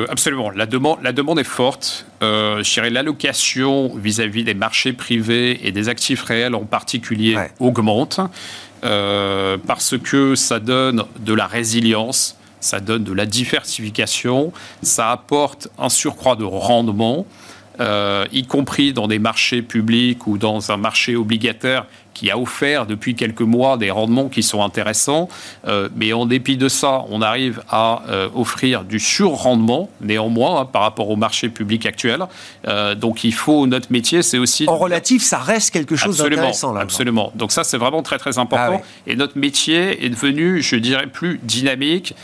Absolument. 0.09 0.51
La 0.51 0.65
demande, 0.65 0.99
la 1.01 1.13
demande 1.13 1.39
est 1.39 1.43
forte. 1.43 2.05
Euh, 2.21 2.61
je 2.63 2.73
dirais 2.73 2.89
l'allocation 2.89 3.91
vis-à-vis 3.95 4.43
des 4.43 4.53
marchés 4.53 4.93
privés 4.93 5.30
et 5.31 5.71
des 5.71 5.89
actifs 5.89 6.23
réels 6.23 6.55
en 6.55 6.65
particulier 6.65 7.37
augmente 7.59 8.19
euh, 8.83 9.57
parce 9.67 9.95
que 9.97 10.35
ça 10.35 10.59
donne 10.59 11.03
de 11.19 11.33
la 11.33 11.45
résilience, 11.45 12.37
ça 12.59 12.79
donne 12.79 13.03
de 13.03 13.13
la 13.13 13.25
diversification, 13.25 14.51
ça 14.81 15.11
apporte 15.11 15.67
un 15.77 15.89
surcroît 15.89 16.35
de 16.35 16.43
rendement. 16.43 17.25
Euh, 17.81 18.25
y 18.31 18.45
compris 18.45 18.93
dans 18.93 19.07
des 19.07 19.19
marchés 19.19 19.61
publics 19.61 20.27
ou 20.27 20.37
dans 20.37 20.71
un 20.71 20.77
marché 20.77 21.15
obligataire 21.15 21.85
qui 22.13 22.29
a 22.29 22.37
offert 22.37 22.85
depuis 22.85 23.15
quelques 23.15 23.41
mois 23.41 23.77
des 23.77 23.89
rendements 23.89 24.29
qui 24.29 24.43
sont 24.43 24.63
intéressants. 24.63 25.29
Euh, 25.67 25.89
mais 25.95 26.13
en 26.13 26.25
dépit 26.25 26.57
de 26.57 26.69
ça, 26.69 27.05
on 27.09 27.21
arrive 27.21 27.63
à 27.69 28.03
euh, 28.09 28.29
offrir 28.35 28.83
du 28.83 28.99
surrendement, 28.99 29.89
néanmoins, 30.01 30.61
hein, 30.61 30.65
par 30.65 30.83
rapport 30.83 31.09
au 31.09 31.15
marché 31.15 31.49
public 31.49 31.85
actuel. 31.85 32.23
Euh, 32.67 32.95
donc 32.95 33.23
il 33.23 33.33
faut, 33.33 33.65
notre 33.65 33.91
métier, 33.91 34.21
c'est 34.21 34.37
aussi... 34.37 34.65
En 34.67 34.77
relatif, 34.77 35.23
ça 35.23 35.39
reste 35.39 35.71
quelque 35.71 35.95
chose 35.95 36.17
d'intéressant. 36.17 36.73
Là, 36.73 36.81
absolument. 36.81 37.31
Donc 37.35 37.51
ça, 37.51 37.63
c'est 37.63 37.77
vraiment 37.77 38.03
très, 38.03 38.17
très 38.17 38.37
important. 38.37 38.81
Ah 38.83 38.87
Et 39.07 39.15
notre 39.15 39.37
métier 39.37 40.05
est 40.05 40.09
devenu, 40.09 40.61
je 40.61 40.75
dirais, 40.75 41.07
plus 41.07 41.39
dynamique, 41.43 42.15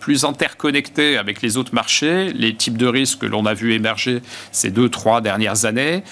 plus 0.00 0.24
interconnecté 0.24 1.16
avec 1.16 1.42
les 1.42 1.56
autres 1.56 1.74
marchés, 1.74 2.32
les 2.32 2.54
types 2.54 2.78
de 2.78 2.86
risques 2.86 3.20
que 3.20 3.26
l'on 3.26 3.46
a 3.46 3.54
vu 3.54 3.74
émerger 3.74 4.22
ces 4.50 4.70
deux, 4.70 4.88
trois 4.88 5.01
dernières 5.22 5.64
années. 5.64 6.02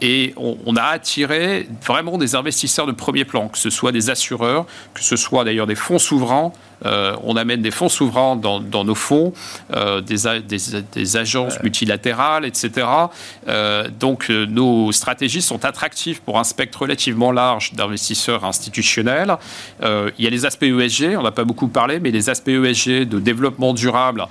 et 0.00 0.34
on, 0.36 0.58
on 0.66 0.76
a 0.76 0.82
attiré 0.82 1.68
vraiment 1.84 2.18
des 2.18 2.34
investisseurs 2.34 2.86
de 2.86 2.92
premier 2.92 3.24
plan, 3.24 3.48
que 3.48 3.58
ce 3.58 3.70
soit 3.70 3.92
des 3.92 4.10
assureurs, 4.10 4.66
que 4.94 5.02
ce 5.02 5.16
soit 5.16 5.44
d'ailleurs 5.44 5.66
des 5.66 5.74
fonds 5.74 5.98
souverains 5.98 6.52
euh, 6.84 7.16
on 7.22 7.36
amène 7.36 7.62
des 7.62 7.70
fonds 7.70 7.88
souverains 7.88 8.36
dans, 8.36 8.84
nos 8.84 8.94
fonds, 8.94 9.32
euh, 9.74 10.00
des, 10.00 11.16
agences 11.16 11.62
multilatérales, 11.62 12.44
etc. 12.44 12.86
Euh, 13.48 13.88
donc 14.00 14.28
nos 14.28 14.92
stratégies 14.92 15.42
sont 15.42 15.64
attractives 15.64 16.22
pour 16.22 16.38
un 16.38 16.44
spectre 16.44 16.80
relativement 16.80 17.32
large 17.32 17.74
d'investisseurs 17.74 18.44
institutionnels. 18.44 19.36
il 19.82 20.24
y 20.24 20.26
a 20.26 20.30
les 20.30 20.46
aspects 20.46 20.64
ESG, 20.64 21.16
on 21.16 21.22
n'a 21.22 21.30
pas 21.30 21.44
beaucoup 21.44 21.68
parlé, 21.68 22.00
mais 22.00 22.10
les 22.10 22.30
aspects 22.30 22.48
ESG 22.48 23.04
de 23.08 23.18
développement 23.18 23.74
durable 23.74 24.26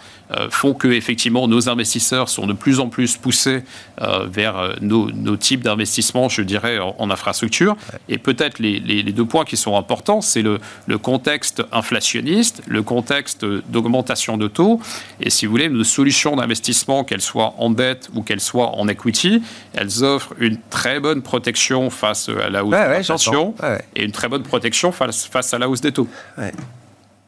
font 0.50 0.74
que 0.74 0.88
effectivement 0.88 1.48
nos 1.48 1.70
investisseurs 1.70 2.30
sont 2.30 2.48
de 2.48 2.54
plus 2.54 2.80
en 2.80 2.88
plus 2.88 3.18
poussés 3.18 3.64
vers 4.00 4.76
nos, 4.82 5.38
types 5.38 5.62
d'investissements, 5.62 6.30
je 6.30 6.42
dirais, 6.42 6.80
en, 6.80 7.10
infrastructure. 7.10 7.76
Et 8.10 8.18
peut-être 8.18 8.60
les, 8.60 9.04
deux 9.04 9.26
points 9.26 9.46
qui 9.46 9.58
sont 9.58 9.78
importants, 9.78 10.22
c'est 10.22 10.42
le, 10.42 10.60
le 10.88 10.98
contexte 10.98 11.64
inflationniste 11.72 12.41
le 12.68 12.84
contexte 12.84 13.46
d'augmentation 13.46 14.38
de 14.38 14.48
taux. 14.48 14.80
Et 15.20 15.30
si 15.30 15.46
vous 15.46 15.52
voulez, 15.52 15.70
nos 15.70 15.84
solutions 15.84 16.36
d'investissement, 16.36 17.04
qu'elles 17.04 17.22
soient 17.22 17.54
en 17.58 17.70
dette 17.70 18.10
ou 18.14 18.22
qu'elles 18.22 18.42
soient 18.42 18.76
en 18.78 18.88
equity, 18.88 19.42
elles 19.74 20.04
offrent 20.04 20.34
une 20.40 20.58
très 20.70 21.00
bonne 21.00 21.22
protection 21.22 21.90
face 21.90 22.30
à 22.30 22.50
la 22.50 22.64
hausse 22.64 22.72
de 22.72 22.76
l'inflation 22.76 23.56
et 23.96 24.04
une 24.04 24.12
très 24.12 24.28
bonne 24.28 24.44
protection 24.44 24.92
face, 24.92 25.26
face 25.26 25.54
à 25.54 25.60
la 25.60 25.70
hausse 25.70 25.82
des 25.82 25.92
taux. 25.92 26.08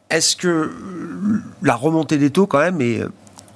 Est-ce 0.09 0.35
que 0.35 0.71
la 1.61 1.75
remontée 1.75 2.17
des 2.17 2.29
taux, 2.29 2.45
quand 2.45 2.59
même, 2.59 2.81
et 2.81 3.01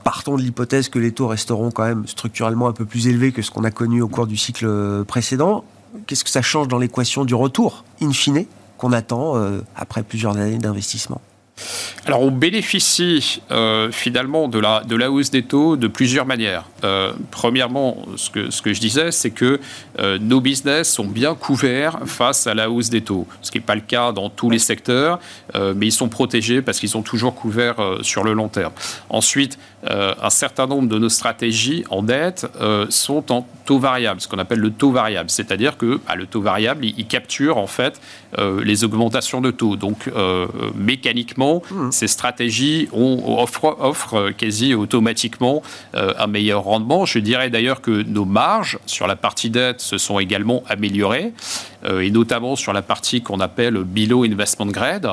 partons 0.03 0.37
de 0.37 0.41
l'hypothèse 0.41 0.89
que 0.89 0.99
les 0.99 1.11
taux 1.11 1.27
resteront 1.27 1.69
quand 1.69 1.83
même 1.83 2.07
structurellement 2.07 2.67
un 2.67 2.73
peu 2.73 2.85
plus 2.85 3.07
élevés 3.07 3.31
que 3.31 3.41
ce 3.41 3.51
qu'on 3.51 3.63
a 3.63 3.71
connu 3.71 4.01
au 4.01 4.07
cours 4.07 4.25
du 4.25 4.37
cycle 4.37 5.03
précédent, 5.05 5.65
qu'est-ce 6.05 6.23
que 6.23 6.29
ça 6.29 6.41
change 6.41 6.67
dans 6.67 6.77
l'équation 6.77 7.25
du 7.25 7.35
retour, 7.35 7.83
in 8.01 8.11
fine, 8.11 8.45
qu'on 8.77 8.93
attend 8.93 9.35
euh, 9.35 9.61
après 9.75 10.03
plusieurs 10.03 10.37
années 10.37 10.57
d'investissement? 10.57 11.21
Alors 12.05 12.21
on 12.21 12.31
bénéficie 12.31 13.41
euh, 13.51 13.91
finalement 13.91 14.47
de 14.47 14.59
la, 14.59 15.11
hausse 15.11 15.31
des 15.31 15.43
taux 15.43 15.75
de 15.75 15.87
plusieurs 15.87 16.25
manières. 16.25 16.65
Euh, 16.83 17.11
premièrement, 17.31 17.97
ce 18.15 18.29
que, 18.29 18.51
ce 18.51 18.61
que 18.61 18.73
je 18.73 18.79
disais, 18.79 19.11
c'est 19.11 19.31
que 19.31 19.59
euh, 19.99 20.17
nos 20.19 20.39
business 20.39 20.91
sont 20.91 21.05
bien 21.05 21.35
couverts 21.35 21.99
face 22.05 22.47
à 22.47 22.53
la 22.53 22.69
hausse 22.69 22.89
des 22.89 23.01
taux, 23.01 23.27
ce 23.41 23.51
qui 23.51 23.57
n'est 23.57 23.63
pas 23.63 23.75
le 23.75 23.81
cas 23.81 24.11
dans 24.11 24.29
tous 24.29 24.49
les 24.49 24.59
secteurs, 24.59 25.19
mais 25.75 25.87
ils 25.87 25.91
sont 25.91 26.09
protégés 26.09 26.61
parce 26.61 26.79
qu'ils 26.79 26.89
sont 26.89 27.01
toujours 27.01 27.33
couverts 27.33 27.77
sur 28.01 28.23
le 28.23 28.33
long 28.33 28.47
terme. 28.47 28.73
Ensuite, 29.09 29.57
un 29.83 30.29
certain 30.29 30.67
nombre 30.67 30.89
de 30.89 30.97
nos 30.97 31.09
stratégies 31.09 31.83
en 31.89 32.01
dette 32.01 32.47
sont 32.89 33.31
en 33.31 33.47
taux 33.65 33.79
variable, 33.79 34.19
ce 34.21 34.27
qu'on 34.27 34.39
appelle 34.39 34.59
le 34.59 34.71
taux 34.71 34.91
variable, 34.91 35.29
c'est-à-dire 35.29 35.77
que 35.77 35.99
bah, 36.07 36.15
le 36.15 36.25
taux 36.25 36.41
variable, 36.41 36.85
il, 36.85 36.95
il, 36.97 37.05
capture 37.05 37.57
en 37.57 37.67
fait 37.67 38.01
les 38.37 38.83
augmentations 38.83 39.39
de 39.39 39.51
taux. 39.51 39.75
Donc 39.75 40.09
mécaniquement, 40.75 41.61
mmh 41.69 41.91
ces 41.91 42.07
stratégies 42.07 42.89
offrent, 42.91 44.31
quasi 44.31 44.73
automatiquement 44.73 45.61
euh, 45.95 46.13
un 46.17 46.27
meilleur 46.27 46.63
rendement. 46.63 47.05
Je 47.05 47.19
dirais 47.19 47.49
d'ailleurs 47.49 47.81
que 47.81 48.03
nos 48.03 48.25
marges 48.25 48.79
sur 48.85 49.07
la 49.07 49.15
partie 49.15 49.49
dette 49.49 49.81
se 49.81 49.97
sont 49.97 50.19
également 50.19 50.63
améliorées, 50.67 51.33
euh, 51.85 52.01
et 52.01 52.11
notamment 52.11 52.55
sur 52.55 52.73
la 52.73 52.81
partie 52.81 53.21
qu'on 53.21 53.39
appelle 53.39 53.75
below 53.83 54.23
investment 54.23 54.67
grade, 54.67 55.09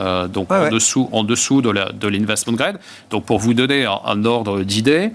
euh, 0.00 0.28
donc 0.28 0.50
en, 0.52 0.68
Dessous, 0.68 1.08
en 1.12 1.24
dessous 1.24 1.62
de 1.62 2.08
l'investment 2.08 2.54
grade. 2.54 2.78
Donc 3.10 3.24
pour 3.24 3.38
vous 3.38 3.54
donner 3.54 3.84
un, 3.84 4.07
ordre 4.24 4.62
d'idée, 4.62 5.10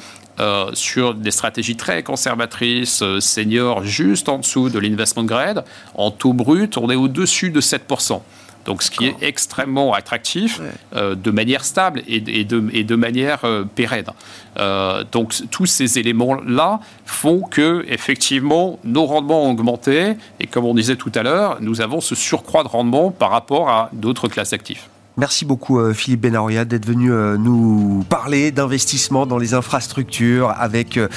sur 0.73 1.13
des 1.13 1.29
stratégies 1.29 1.75
très 1.75 2.01
conservatrices, 2.01 3.03
seniors, 3.19 3.83
juste 3.83 4.29
en 4.29 4.39
dessous 4.39 4.69
de 4.69 4.79
l'investment 4.79 5.25
grade, 5.25 5.63
en 5.93 6.09
taux 6.09 6.33
brut, 6.33 6.75
on 6.77 6.89
est 6.89 6.95
au-dessus 6.95 7.51
de 7.51 7.61
7% 7.61 8.21
donc 8.65 8.83
ce 8.83 8.91
qui 8.91 9.05
est 9.05 9.15
extrêmement 9.21 9.93
attractif 9.93 10.61
euh, 10.95 11.15
de 11.15 11.31
manière 11.31 11.65
stable 11.65 12.01
et, 12.07 12.19
de, 12.19 12.69
et 12.71 12.83
de, 12.83 12.95
manière 12.95 13.43
euh, 13.43 13.63
pérenne. 13.63 14.05
Euh, 14.57 15.03
donc 15.11 15.33
tous 15.51 15.65
ces 15.65 15.99
éléments-là 15.99 16.79
font 17.05 17.41
que 17.41 17.85
effectivement 17.87 18.79
nos 18.83 19.05
rendements 19.05 19.43
ont 19.43 19.51
augmenté 19.51 20.13
et 20.39 20.47
comme 20.47 20.65
on 20.65 20.73
disait 20.73 20.95
tout 20.95 21.11
à 21.15 21.23
l'heure, 21.23 21.57
nous 21.61 21.81
avons 21.81 22.01
ce 22.01 22.15
surcroît 22.15 22.63
de 22.63 22.69
rendement 22.69 23.11
par 23.11 23.31
rapport 23.31 23.69
à 23.69 23.89
d'autres 23.93 24.27
classes 24.27 24.51
d'actifs. 24.51 24.89
Merci 25.17 25.45
beaucoup 25.45 25.79
euh, 25.79 25.93
Philippe 25.93 26.21
Benaroya 26.21 26.65
d'être 26.65 26.87
venu 26.87 27.11
euh, 27.11 27.37
nous 27.37 28.03
parler 28.09 28.51
d'investissement 28.51 29.27
dans 29.27 29.37
les 29.37 29.53
infrastructures 29.53 30.51
avec 30.57 30.97
euh, 30.97 31.07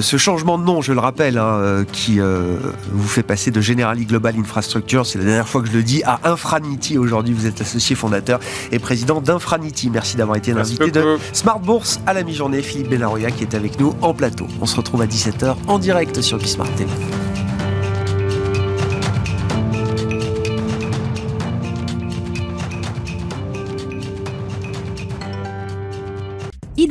ce 0.00 0.16
changement 0.16 0.58
de 0.58 0.64
nom, 0.64 0.80
je 0.80 0.92
le 0.92 1.00
rappelle, 1.00 1.36
hein, 1.36 1.84
qui 1.92 2.20
vous 2.20 3.08
fait 3.08 3.22
passer 3.22 3.50
de 3.50 3.60
Generali 3.60 4.06
Global 4.06 4.34
Infrastructure, 4.38 5.06
c'est 5.06 5.18
la 5.18 5.24
dernière 5.24 5.48
fois 5.48 5.60
que 5.62 5.68
je 5.68 5.72
le 5.72 5.82
dis, 5.82 6.02
à 6.04 6.20
Infranity. 6.24 6.98
Aujourd'hui, 6.98 7.34
vous 7.34 7.46
êtes 7.46 7.60
associé 7.60 7.94
fondateur 7.94 8.40
et 8.70 8.78
président 8.78 9.20
d'Infranity. 9.20 9.90
Merci 9.90 10.16
d'avoir 10.16 10.36
été 10.36 10.52
l'invité 10.52 10.90
de 10.90 11.18
Smart 11.32 11.60
Bourse 11.60 12.00
à 12.06 12.14
la 12.14 12.22
mi-journée. 12.22 12.62
Philippe 12.62 12.90
Benaroya 12.90 13.30
qui 13.30 13.44
est 13.44 13.54
avec 13.54 13.78
nous 13.78 13.94
en 14.02 14.14
plateau. 14.14 14.46
On 14.60 14.66
se 14.66 14.76
retrouve 14.76 15.02
à 15.02 15.06
17h 15.06 15.56
en 15.66 15.78
direct 15.78 16.20
sur 16.20 16.38
Bismart 16.38 16.70
TV. 16.74 16.90